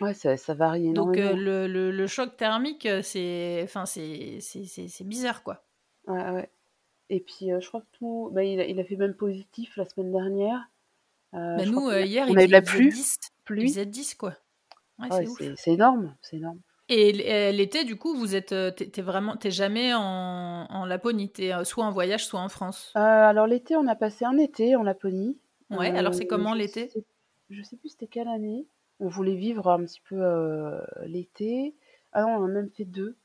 Euh, 0.00 0.04
ouais, 0.04 0.14
ça, 0.14 0.36
ça 0.36 0.54
varie 0.54 0.88
énormément. 0.88 1.30
Donc 1.30 1.38
le, 1.38 1.66
le, 1.66 1.90
le, 1.90 2.06
choc 2.06 2.36
thermique, 2.36 2.88
c'est 3.02 3.60
enfin, 3.64 3.86
c'est 3.86 5.04
bizarre, 5.04 5.42
quoi. 5.42 5.64
Ouais, 6.06 6.30
ouais. 6.30 6.50
Et 7.08 7.20
puis, 7.20 7.50
je 7.60 7.68
crois 7.68 7.80
que 7.80 7.98
tout... 7.98 8.30
Bah, 8.32 8.42
il, 8.42 8.60
a, 8.60 8.66
il, 8.66 8.80
a, 8.80 8.84
fait 8.84 8.96
même 8.96 9.14
positif 9.14 9.76
la 9.76 9.84
semaine 9.84 10.12
dernière. 10.12 10.68
Bah, 11.32 11.64
nous, 11.64 11.90
hier, 11.90 12.26
on 12.28 12.32
il, 12.32 12.38
a 12.38 12.44
eu 12.44 12.48
la 12.48 12.62
pluie. 12.62 12.90
10, 12.90 13.18
il 13.50 13.68
faisait 13.68 13.86
10, 13.86 14.14
quoi. 14.14 14.34
Ouais, 14.98 15.26
c'est 15.56 15.72
énorme, 15.72 16.16
c'est 16.22 16.36
énorme. 16.36 16.60
Et 16.88 17.12
l'été, 17.52 17.84
du 17.84 17.96
coup, 17.96 18.14
vous 18.14 18.36
êtes, 18.36 18.52
euh, 18.52 18.70
t'es 18.70 19.02
vraiment, 19.02 19.36
t'es 19.36 19.50
jamais 19.50 19.92
en, 19.92 20.66
en 20.70 20.84
Laponie, 20.84 21.30
t'es 21.30 21.52
euh, 21.52 21.64
soit 21.64 21.84
en 21.84 21.90
voyage, 21.90 22.24
soit 22.24 22.40
en 22.40 22.48
France. 22.48 22.92
Euh, 22.96 23.00
alors 23.00 23.48
l'été, 23.48 23.74
on 23.74 23.88
a 23.88 23.96
passé 23.96 24.24
un 24.24 24.38
été 24.38 24.76
en 24.76 24.84
Laponie. 24.84 25.36
Ouais. 25.70 25.90
alors 25.90 26.14
c'est 26.14 26.28
comment 26.28 26.54
l'été? 26.54 26.90
Je 27.50 27.62
sais 27.62 27.76
plus 27.76 27.88
c'était 27.88 28.06
quelle 28.06 28.28
année. 28.28 28.66
On 29.00 29.08
voulait 29.08 29.34
vivre 29.34 29.68
un 29.68 29.84
petit 29.84 30.00
peu 30.08 30.22
l'été. 31.06 31.74
Ah 32.12 32.22
non, 32.22 32.36
on 32.36 32.44
a 32.44 32.48
même 32.48 32.70
fait 32.70 32.84
deux. 32.84 33.16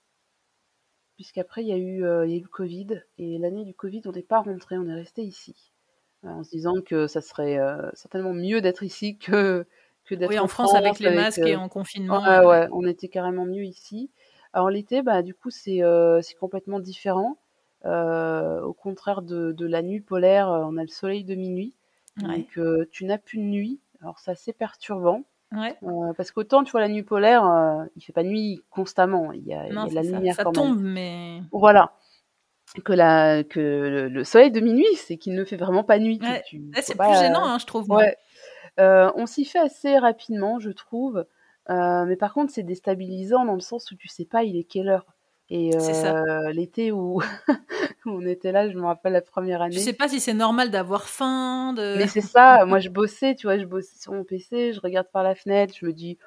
Puisqu'après 1.16 1.62
il 1.62 1.68
y 1.68 1.72
a 1.72 1.78
eu, 1.78 1.98
il 2.26 2.32
y 2.32 2.34
a 2.34 2.38
eu 2.38 2.42
le 2.42 2.48
Covid 2.48 3.04
et 3.20 3.38
l'année 3.38 3.64
du 3.64 3.76
Covid, 3.76 4.02
on 4.06 4.12
n'est 4.12 4.24
pas 4.24 4.40
rentré, 4.40 4.80
on 4.80 4.88
est 4.88 4.94
resté 4.94 5.22
ici, 5.22 5.72
en 6.24 6.44
se 6.44 6.50
disant 6.50 6.82
que 6.84 7.06
ça 7.06 7.22
serait 7.22 7.60
certainement 7.94 8.34
mieux 8.34 8.60
d'être 8.60 8.82
ici 8.82 9.20
que 9.20 9.68
oui, 10.20 10.40
en, 10.40 10.48
France, 10.48 10.74
avec 10.76 11.00
les 11.00 11.12
masques 11.12 11.40
et 11.40 11.56
euh, 11.56 11.60
en 11.60 11.70
confinement. 11.70 12.22
Ouais, 12.22 12.46
ouais, 12.46 12.68
on 12.72 12.86
était 12.86 13.08
carrément 13.08 13.46
mieux 13.46 13.64
ici. 13.64 14.10
Alors 14.54 14.70
l'été, 14.70 15.02
bah, 15.02 15.22
du 15.22 15.34
coup, 15.34 15.50
c'est 15.50 15.82
euh, 15.82 16.22
complètement 16.40 16.80
différent. 16.80 17.38
Euh, 17.86 18.62
au 18.62 18.74
contraire 18.74 19.22
de, 19.22 19.52
de, 19.54 19.66
la 19.66 19.82
nuit 19.82 20.02
polaire, 20.02 20.48
on 20.50 20.78
a 20.78 20.82
le 20.82 20.88
soleil 20.88 21.24
de 21.24 21.36
minuit. 21.36 21.74
Donc 22.18 22.60
tu 22.92 23.06
n'as 23.06 23.18
plus 23.18 23.38
de 23.38 23.44
nuit. 23.44 23.80
Alors 24.02 24.20
c'est 24.20 24.32
assez 24.32 24.54
perturbant. 24.54 25.24
Ouais. 25.54 25.76
parce 26.16 26.32
qu'autant, 26.32 26.64
tu 26.64 26.72
vois, 26.72 26.80
la 26.80 26.88
nuit 26.88 27.04
polaire, 27.04 27.44
il 27.96 28.02
fait 28.02 28.14
pas 28.14 28.24
nuit 28.24 28.64
constamment. 28.70 29.32
Il 29.32 29.44
y 29.44 29.54
a, 29.54 29.68
non, 29.70 29.86
il 29.88 29.94
y 29.94 29.98
a 29.98 30.04
la 30.04 30.10
lumière 30.10 30.36
ça, 30.36 30.44
ça 30.44 30.52
tombe, 30.52 30.80
mais. 30.80 31.42
Voilà. 31.52 31.94
Que, 32.86 32.94
la, 32.94 33.44
que 33.44 34.10
le, 34.10 34.24
soleil 34.24 34.50
de 34.50 34.62
minuit, 34.62 34.96
c'est 34.96 35.18
qu'il 35.18 35.36
ne 35.36 35.44
fait 35.44 35.58
vraiment 35.58 35.84
pas 35.84 36.00
nuit. 36.00 36.20
Ouais. 36.22 36.42
c'est 36.82 36.98
plus 36.98 37.20
gênant, 37.20 37.44
hein, 37.44 37.58
je 37.60 37.66
trouve. 37.66 37.90
Ouais. 37.90 38.16
Euh, 38.80 39.12
on 39.16 39.26
s'y 39.26 39.46
fait 39.46 39.60
assez 39.60 39.98
rapidement, 39.98 40.60
je 40.60 40.72
trouve. 40.72 41.26
Euh, 41.70 42.06
mais 42.06 42.16
par 42.16 42.34
contre, 42.34 42.52
c'est 42.52 42.64
déstabilisant 42.64 43.46
dans 43.46 43.54
le 43.54 43.60
sens 43.60 43.92
où 43.92 43.96
tu 43.96 44.08
sais 44.08 44.26
pas 44.26 44.44
il 44.44 44.58
est 44.58 44.64
quelle 44.64 44.90
heure. 44.90 45.06
Et 45.50 45.76
euh, 45.76 46.52
l'été 46.52 46.92
où, 46.94 47.22
on 48.06 48.26
était 48.26 48.52
là, 48.52 48.70
je 48.70 48.78
me 48.78 48.86
rappelle 48.86 49.14
la 49.14 49.22
première 49.22 49.62
année. 49.62 49.76
Je 49.76 49.80
sais 49.80 49.94
pas 49.94 50.08
si 50.08 50.20
c'est 50.20 50.34
normal 50.34 50.72
d'avoir 50.72 51.08
faim. 51.08 51.74
De... 51.74 51.98
Mais 51.98 52.08
c'est 52.08 52.22
ça, 52.22 52.66
moi 52.66 52.80
je 52.80 52.90
bossais, 52.90 53.36
tu 53.36 53.48
vois, 53.48 53.58
je 53.58 53.66
bossais 53.66 54.00
sur 54.00 54.14
mon 54.14 54.24
PC, 54.24 54.74
je 54.74 54.80
regarde 54.80 55.08
par 55.12 55.24
la 55.24 55.36
fenêtre, 55.36 55.74
je 55.78 55.86
me 55.86 55.92
dis, 55.92 56.18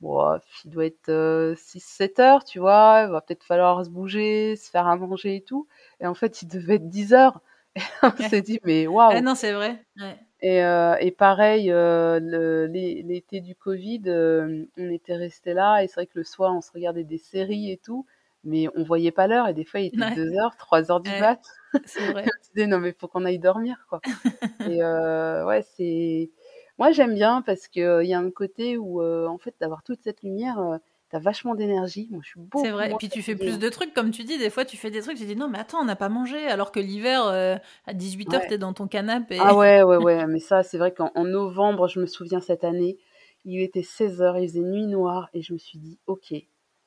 bon, 0.00 0.36
il 0.64 0.70
doit 0.70 0.86
être 0.86 1.54
6-7 1.54 2.20
heures, 2.20 2.44
tu 2.44 2.58
vois, 2.58 3.04
il 3.06 3.12
va 3.12 3.20
peut-être 3.20 3.44
falloir 3.44 3.84
se 3.84 3.90
bouger, 3.90 4.56
se 4.56 4.68
faire 4.68 4.88
à 4.88 4.96
manger 4.96 5.36
et 5.36 5.42
tout. 5.42 5.68
Et 6.00 6.06
en 6.06 6.14
fait, 6.14 6.42
il 6.42 6.48
devait 6.48 6.74
être 6.74 6.88
10 6.88 7.14
heures. 7.14 7.40
On 8.02 8.28
s'est 8.28 8.42
dit, 8.42 8.60
mais 8.64 8.86
waouh! 8.86 9.12
Ah 9.12 9.20
non, 9.20 9.34
c'est 9.34 9.52
vrai. 9.52 9.82
Ouais. 9.98 10.18
Et, 10.42 10.62
euh, 10.64 10.96
et 11.00 11.12
pareil, 11.12 11.70
euh, 11.70 12.18
l'été 12.68 13.40
du 13.40 13.54
Covid, 13.54 14.02
euh, 14.06 14.64
on 14.76 14.90
était 14.90 15.14
resté 15.14 15.54
là 15.54 15.82
et 15.82 15.86
c'est 15.86 15.94
vrai 15.94 16.06
que 16.06 16.18
le 16.18 16.24
soir, 16.24 16.52
on 16.52 16.60
se 16.60 16.72
regardait 16.72 17.04
des 17.04 17.18
séries 17.18 17.70
et 17.70 17.76
tout, 17.76 18.06
mais 18.42 18.66
on 18.74 18.82
voyait 18.82 19.12
pas 19.12 19.28
l'heure 19.28 19.46
et 19.46 19.54
des 19.54 19.64
fois 19.64 19.78
il 19.78 19.86
était 19.86 20.16
2h, 20.16 20.56
3h 20.58 21.00
du 21.00 21.10
mat. 21.20 21.40
C'est 21.86 22.10
vrai. 22.10 22.24
on 22.26 22.44
se 22.44 22.50
disait 22.52 22.66
non 22.66 22.80
mais 22.80 22.92
faut 22.92 23.06
qu'on 23.06 23.24
aille 23.24 23.38
dormir 23.38 23.86
quoi. 23.88 24.00
et 24.68 24.82
ouais, 24.82 25.64
c'est 25.76 26.30
moi 26.76 26.90
j'aime 26.90 27.14
bien 27.14 27.40
parce 27.40 27.68
que 27.68 28.02
il 28.02 28.08
y 28.08 28.14
a 28.14 28.18
un 28.18 28.30
côté 28.30 28.76
où 28.76 29.00
en 29.02 29.38
fait 29.38 29.54
d'avoir 29.60 29.82
toute 29.84 30.02
cette 30.02 30.22
lumière 30.22 30.80
t'as 31.12 31.18
vachement 31.18 31.54
d'énergie. 31.54 32.08
Moi, 32.10 32.20
je 32.24 32.30
suis 32.30 32.40
C'est 32.56 32.70
vrai. 32.70 32.90
Et 32.90 32.94
puis 32.94 33.10
tu 33.10 33.20
fais 33.20 33.36
plus 33.36 33.58
de 33.58 33.68
trucs, 33.68 33.92
comme 33.92 34.10
tu 34.10 34.24
dis. 34.24 34.38
Des 34.38 34.48
fois, 34.48 34.64
tu 34.64 34.78
fais 34.78 34.90
des 34.90 35.02
trucs, 35.02 35.18
tu 35.18 35.26
dis 35.26 35.36
non, 35.36 35.48
mais 35.48 35.58
attends, 35.58 35.80
on 35.80 35.84
n'a 35.84 35.94
pas 35.94 36.08
mangé. 36.08 36.48
Alors 36.48 36.72
que 36.72 36.80
l'hiver, 36.80 37.26
euh, 37.26 37.56
à 37.86 37.92
18h, 37.92 38.40
tu 38.40 38.48
t'es 38.48 38.58
dans 38.58 38.72
ton 38.72 38.88
canapé. 38.88 39.36
Ah 39.38 39.54
ouais, 39.54 39.82
ouais, 39.82 39.96
ouais. 39.98 40.26
mais 40.26 40.40
ça, 40.40 40.62
c'est 40.62 40.78
vrai 40.78 40.92
qu'en 40.92 41.24
novembre, 41.24 41.86
je 41.86 42.00
me 42.00 42.06
souviens 42.06 42.40
cette 42.40 42.64
année, 42.64 42.96
il 43.44 43.60
était 43.60 43.82
16h, 43.82 44.42
il 44.42 44.48
faisait 44.48 44.60
nuit 44.60 44.86
noire, 44.86 45.28
et 45.34 45.42
je 45.42 45.52
me 45.52 45.58
suis 45.58 45.78
dit, 45.78 45.98
ok, 46.06 46.32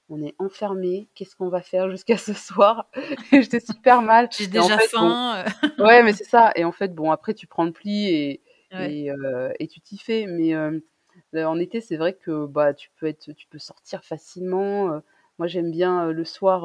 on 0.10 0.22
est 0.24 0.34
enfermé, 0.40 1.08
qu'est-ce 1.14 1.36
qu'on 1.36 1.50
va 1.50 1.62
faire 1.62 1.92
jusqu'à 1.92 2.18
ce 2.18 2.34
soir? 2.34 2.90
J'étais 3.32 3.60
super 3.60 4.02
mal. 4.02 4.28
J'ai 4.36 4.48
déjà 4.48 4.80
faim. 4.80 5.46
ouais, 5.80 6.02
mais 6.02 6.14
c'est 6.14 6.26
ça. 6.26 6.52
Et 6.56 6.66
en 6.66 6.72
fait, 6.72 6.96
bon, 6.96 7.12
après, 7.12 7.36
tu 7.36 7.46
prends 7.46 7.66
le 7.66 7.72
pli 7.72 8.10
et, 8.10 8.42
et, 8.72 9.12
euh, 9.12 9.52
et, 9.60 9.68
tu 9.68 9.82
t'y 9.82 10.00
fais. 10.00 10.26
Mais 10.28 10.56
euh, 10.56 10.80
en 11.44 11.60
été, 11.60 11.82
c'est 11.82 11.98
vrai 11.98 12.14
que 12.14 12.46
bah, 12.46 12.74
tu, 12.74 12.90
peux 13.00 13.08
être, 13.08 13.32
tu 13.34 13.48
peux 13.48 13.60
sortir 13.60 14.04
facilement. 14.04 14.92
Euh. 14.94 15.00
moi, 15.40 15.48
j'aime 15.48 15.72
bien 15.72 16.12
le 16.12 16.26
soir, 16.26 16.62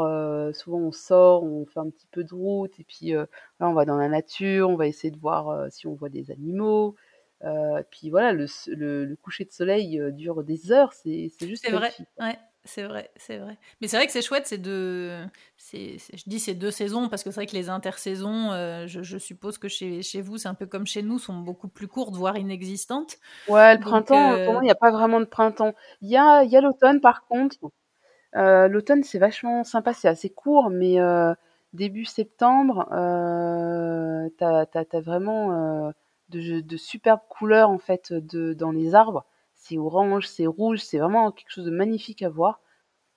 souvent 0.54 0.78
on 0.78 0.92
sort, 0.92 1.42
on 1.42 1.66
fait 1.66 1.80
un 1.80 1.90
petit 1.90 2.06
peu 2.10 2.24
de 2.24 2.34
route, 2.34 2.78
et 2.78 2.84
puis 2.84 3.12
là, 3.12 3.26
on 3.60 3.72
va 3.72 3.84
dans 3.84 3.96
la 3.96 4.08
nature, 4.08 4.70
on 4.70 4.76
va 4.76 4.86
essayer 4.86 5.10
de 5.10 5.18
voir 5.18 5.70
si 5.72 5.86
on 5.86 5.94
voit 5.94 6.08
des 6.08 6.30
animaux. 6.30 6.94
puis 7.90 8.10
voilà, 8.10 8.32
le, 8.32 8.46
le, 8.68 9.16
coucher 9.16 9.44
de 9.44 9.52
soleil 9.52 10.00
dure 10.12 10.44
des 10.44 10.72
heures, 10.72 10.92
c'est 10.92 11.30
juste. 11.40 11.64
C'est 11.64 11.72
vrai, 11.72 11.90
ouais. 12.20 12.38
C'est 12.64 12.82
vrai, 12.82 13.10
c'est 13.16 13.38
vrai. 13.38 13.56
Mais 13.80 13.88
c'est 13.88 13.96
vrai 13.96 14.06
que 14.06 14.12
c'est 14.12 14.20
chouette, 14.20 14.46
c'est 14.46 14.58
deux. 14.58 15.10
Je 15.72 16.28
dis 16.28 16.38
c'est 16.38 16.54
deux 16.54 16.70
saisons 16.70 17.08
parce 17.08 17.24
que 17.24 17.30
c'est 17.30 17.36
vrai 17.36 17.46
que 17.46 17.56
les 17.56 17.70
intersaisons, 17.70 18.52
euh, 18.52 18.86
je, 18.86 19.16
suppose 19.18 19.56
que 19.56 19.68
chez, 19.68 20.02
chez 20.02 20.20
vous, 20.20 20.36
c'est 20.36 20.48
un 20.48 20.54
peu 20.54 20.66
comme 20.66 20.86
chez 20.86 21.02
nous, 21.02 21.18
sont 21.18 21.38
beaucoup 21.38 21.68
plus 21.68 21.88
courtes, 21.88 22.14
voire 22.14 22.36
inexistantes. 22.36 23.16
Ouais, 23.48 23.74
le 23.74 23.80
printemps, 23.80 24.44
pour 24.44 24.52
moi, 24.52 24.62
il 24.62 24.66
n'y 24.66 24.70
a 24.70 24.74
pas 24.74 24.90
vraiment 24.90 25.20
de 25.20 25.24
printemps. 25.24 25.74
Il 26.02 26.10
y 26.10 26.18
a, 26.18 26.44
y 26.44 26.54
a 26.56 26.60
l'automne 26.60 27.00
par 27.00 27.24
contre. 27.24 27.56
Euh, 28.36 28.68
l'automne, 28.68 29.02
c'est 29.04 29.18
vachement 29.18 29.64
sympa, 29.64 29.94
c'est 29.94 30.08
assez 30.08 30.28
court, 30.30 30.68
mais 30.70 31.00
euh, 31.00 31.32
début 31.72 32.04
septembre, 32.04 32.88
euh, 32.92 34.28
t'as 34.38 34.66
as, 34.74 35.00
vraiment 35.00 35.92
de, 36.28 36.60
de 36.60 36.76
superbes 36.76 37.20
couleurs 37.28 37.70
en 37.70 37.78
fait 37.78 38.12
de, 38.12 38.52
dans 38.52 38.70
les 38.70 38.94
arbres 38.94 39.24
c'est 39.70 39.78
orange, 39.78 40.26
c'est 40.26 40.46
rouge, 40.46 40.80
c'est 40.80 40.98
vraiment 40.98 41.30
quelque 41.30 41.50
chose 41.50 41.64
de 41.64 41.70
magnifique 41.70 42.22
à 42.22 42.28
voir. 42.28 42.60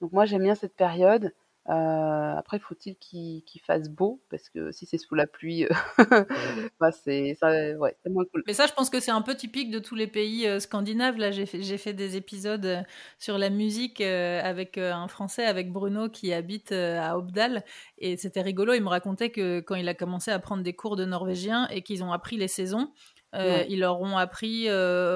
Donc 0.01 0.11
moi 0.11 0.25
j'aime 0.25 0.43
bien 0.43 0.55
cette 0.55 0.75
période. 0.75 1.33
Euh, 1.69 2.35
après, 2.35 2.59
faut-il 2.59 2.97
qu'il 2.97 3.61
fasse 3.65 3.87
beau? 3.89 4.21
Parce 4.29 4.49
que 4.49 4.73
si 4.73 4.85
c'est 4.85 4.97
sous 4.97 5.15
la 5.15 5.27
pluie, 5.27 5.63
euh, 5.63 5.69
bah, 6.79 6.91
c'est 6.91 7.37
ouais, 7.41 7.95
moins 8.09 8.25
cool. 8.25 8.43
Mais 8.45 8.53
ça, 8.53 8.67
je 8.67 8.73
pense 8.73 8.89
que 8.89 8.99
c'est 8.99 9.11
un 9.11 9.21
peu 9.21 9.33
typique 9.33 9.71
de 9.71 9.79
tous 9.79 9.95
les 9.95 10.07
pays 10.07 10.45
euh, 10.45 10.59
scandinaves. 10.59 11.17
Là, 11.17 11.31
j'ai 11.31 11.45
fait, 11.45 11.61
fait 11.77 11.93
des 11.93 12.17
épisodes 12.17 12.83
sur 13.17 13.37
la 13.37 13.49
musique 13.49 14.01
avec 14.01 14.77
un 14.77 15.07
Français, 15.07 15.45
avec 15.45 15.71
Bruno 15.71 16.09
qui 16.09 16.33
habite 16.33 16.73
à 16.73 17.17
Obdal, 17.17 17.63
et 17.97 18.17
c'était 18.17 18.41
rigolo. 18.41 18.73
Il 18.73 18.83
me 18.83 18.89
racontait 18.89 19.29
que 19.29 19.61
quand 19.61 19.75
il 19.75 19.87
a 19.87 19.93
commencé 19.93 20.31
à 20.31 20.39
prendre 20.39 20.63
des 20.63 20.73
cours 20.73 20.97
de 20.97 21.05
norvégien 21.05 21.67
et 21.69 21.81
qu'ils 21.81 22.03
ont 22.03 22.11
appris 22.11 22.35
les 22.35 22.49
saisons, 22.49 22.91
Ils 23.33 23.79
leur 23.79 24.01
ont 24.01 24.17
appris 24.17 24.69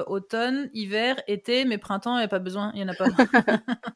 automne, 0.06 0.70
hiver, 0.74 1.20
été, 1.26 1.64
mais 1.64 1.78
printemps, 1.78 2.16
il 2.16 2.20
n'y 2.20 2.24
a 2.24 2.28
pas 2.28 2.38
besoin, 2.38 2.72
il 2.74 2.78
n'y 2.78 2.84
en 2.84 2.88
a 2.88 2.94
pas. 2.94 3.06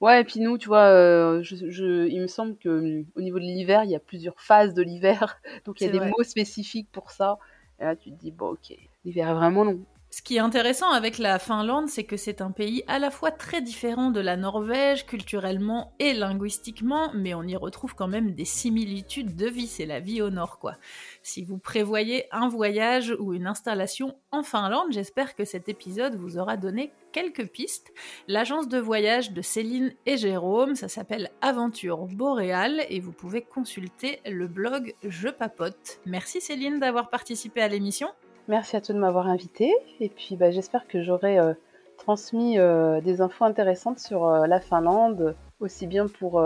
Ouais, 0.00 0.20
et 0.20 0.24
puis 0.24 0.40
nous, 0.40 0.58
tu 0.58 0.68
vois, 0.68 0.86
euh, 0.86 1.42
je, 1.42 2.06
il 2.08 2.20
me 2.20 2.26
semble 2.26 2.56
que 2.56 2.68
hum, 2.68 3.06
au 3.16 3.20
niveau 3.20 3.38
de 3.38 3.44
l'hiver, 3.44 3.84
il 3.84 3.90
y 3.90 3.94
a 3.94 4.00
plusieurs 4.00 4.40
phases 4.40 4.74
de 4.74 4.82
l'hiver, 4.82 5.40
donc 5.64 5.80
il 5.80 5.86
y 5.86 5.88
a 5.88 5.92
des 5.92 6.00
mots 6.00 6.22
spécifiques 6.22 6.88
pour 6.92 7.10
ça. 7.10 7.38
Et 7.78 7.84
là, 7.84 7.96
tu 7.96 8.10
te 8.10 8.16
dis, 8.16 8.30
bon, 8.30 8.50
ok, 8.50 8.74
l'hiver 9.04 9.28
est 9.28 9.34
vraiment 9.34 9.64
long. 9.64 9.80
Ce 10.12 10.22
qui 10.22 10.36
est 10.36 10.40
intéressant 10.40 10.90
avec 10.90 11.18
la 11.18 11.38
Finlande, 11.38 11.88
c'est 11.88 12.02
que 12.02 12.16
c'est 12.16 12.40
un 12.40 12.50
pays 12.50 12.82
à 12.88 12.98
la 12.98 13.12
fois 13.12 13.30
très 13.30 13.62
différent 13.62 14.10
de 14.10 14.18
la 14.18 14.36
Norvège, 14.36 15.06
culturellement 15.06 15.92
et 16.00 16.14
linguistiquement, 16.14 17.12
mais 17.14 17.32
on 17.32 17.44
y 17.44 17.54
retrouve 17.54 17.94
quand 17.94 18.08
même 18.08 18.34
des 18.34 18.44
similitudes 18.44 19.36
de 19.36 19.46
vie, 19.46 19.68
c'est 19.68 19.86
la 19.86 20.00
vie 20.00 20.20
au 20.20 20.30
nord, 20.30 20.58
quoi. 20.58 20.74
Si 21.22 21.44
vous 21.44 21.58
prévoyez 21.58 22.24
un 22.32 22.48
voyage 22.48 23.14
ou 23.20 23.34
une 23.34 23.46
installation 23.46 24.16
en 24.32 24.42
Finlande, 24.42 24.90
j'espère 24.90 25.36
que 25.36 25.44
cet 25.44 25.68
épisode 25.68 26.16
vous 26.16 26.38
aura 26.38 26.56
donné 26.56 26.90
quelques 27.12 27.46
pistes. 27.46 27.92
L'agence 28.26 28.66
de 28.66 28.78
voyage 28.78 29.30
de 29.30 29.42
Céline 29.42 29.92
et 30.06 30.16
Jérôme, 30.16 30.74
ça 30.74 30.88
s'appelle 30.88 31.30
Aventure 31.40 32.06
Boréale 32.06 32.84
et 32.88 32.98
vous 32.98 33.12
pouvez 33.12 33.42
consulter 33.42 34.20
le 34.26 34.48
blog 34.48 34.92
Je 35.04 35.28
Papote. 35.28 36.00
Merci 36.04 36.40
Céline 36.40 36.80
d'avoir 36.80 37.10
participé 37.10 37.60
à 37.60 37.68
l'émission. 37.68 38.08
Merci 38.48 38.76
à 38.76 38.80
toi 38.80 38.94
de 38.94 39.00
m'avoir 39.00 39.28
invité. 39.28 39.72
Et 40.00 40.08
puis 40.08 40.36
bah, 40.36 40.50
j'espère 40.50 40.86
que 40.86 41.02
j'aurai 41.02 41.38
euh, 41.38 41.54
transmis 41.98 42.58
euh, 42.58 43.00
des 43.00 43.20
infos 43.20 43.44
intéressantes 43.44 43.98
sur 43.98 44.26
euh, 44.26 44.46
la 44.46 44.60
Finlande, 44.60 45.36
aussi 45.60 45.86
bien 45.86 46.06
pour 46.06 46.42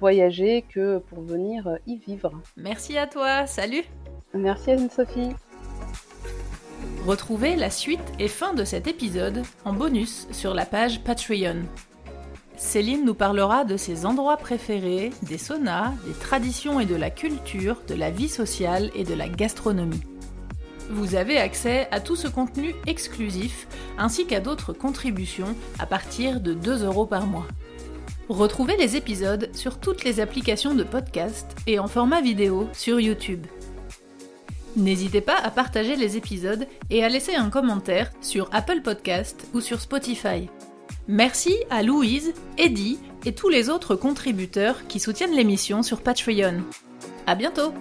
voyager 0.00 0.62
que 0.62 0.98
pour 0.98 1.22
venir 1.22 1.78
y 1.86 1.96
vivre. 1.96 2.32
Merci 2.56 2.96
à 2.96 3.06
toi, 3.06 3.46
salut 3.46 3.84
Merci 4.32 4.70
Anne-Sophie 4.72 5.30
Retrouvez 7.04 7.56
la 7.56 7.70
suite 7.70 8.00
et 8.18 8.28
fin 8.28 8.54
de 8.54 8.64
cet 8.64 8.86
épisode 8.86 9.42
en 9.64 9.72
bonus 9.72 10.28
sur 10.30 10.54
la 10.54 10.66
page 10.66 11.02
Patreon. 11.02 11.64
Céline 12.56 13.04
nous 13.04 13.14
parlera 13.14 13.64
de 13.64 13.76
ses 13.76 14.04
endroits 14.04 14.36
préférés, 14.36 15.10
des 15.22 15.38
saunas, 15.38 15.92
des 16.06 16.12
traditions 16.12 16.80
et 16.80 16.86
de 16.86 16.96
la 16.96 17.10
culture, 17.10 17.82
de 17.88 17.94
la 17.94 18.10
vie 18.10 18.28
sociale 18.28 18.90
et 18.94 19.04
de 19.04 19.14
la 19.14 19.28
gastronomie. 19.28 20.02
Vous 20.90 21.14
avez 21.14 21.38
accès 21.38 21.86
à 21.90 22.00
tout 22.00 22.16
ce 22.16 22.28
contenu 22.28 22.74
exclusif 22.86 23.68
ainsi 23.98 24.26
qu'à 24.26 24.40
d'autres 24.40 24.72
contributions 24.72 25.54
à 25.78 25.86
partir 25.86 26.40
de 26.40 26.54
2 26.54 26.84
euros 26.84 27.06
par 27.06 27.26
mois. 27.26 27.46
Retrouvez 28.28 28.76
les 28.76 28.96
épisodes 28.96 29.50
sur 29.54 29.78
toutes 29.78 30.04
les 30.04 30.20
applications 30.20 30.74
de 30.74 30.84
podcast 30.84 31.46
et 31.66 31.78
en 31.78 31.88
format 31.88 32.20
vidéo 32.20 32.68
sur 32.72 33.00
YouTube. 33.00 33.46
N'hésitez 34.76 35.20
pas 35.20 35.36
à 35.36 35.50
partager 35.50 35.96
les 35.96 36.16
épisodes 36.16 36.66
et 36.90 37.04
à 37.04 37.08
laisser 37.08 37.34
un 37.34 37.50
commentaire 37.50 38.10
sur 38.20 38.48
Apple 38.52 38.80
Podcast 38.82 39.46
ou 39.54 39.60
sur 39.60 39.80
Spotify. 39.80 40.48
Merci 41.06 41.56
à 41.70 41.82
Louise, 41.82 42.34
Eddie 42.58 42.98
et 43.24 43.34
tous 43.34 43.48
les 43.48 43.70
autres 43.70 43.96
contributeurs 43.96 44.86
qui 44.86 45.00
soutiennent 45.00 45.34
l'émission 45.34 45.82
sur 45.82 46.02
Patreon. 46.02 46.62
À 47.26 47.34
bientôt! 47.34 47.72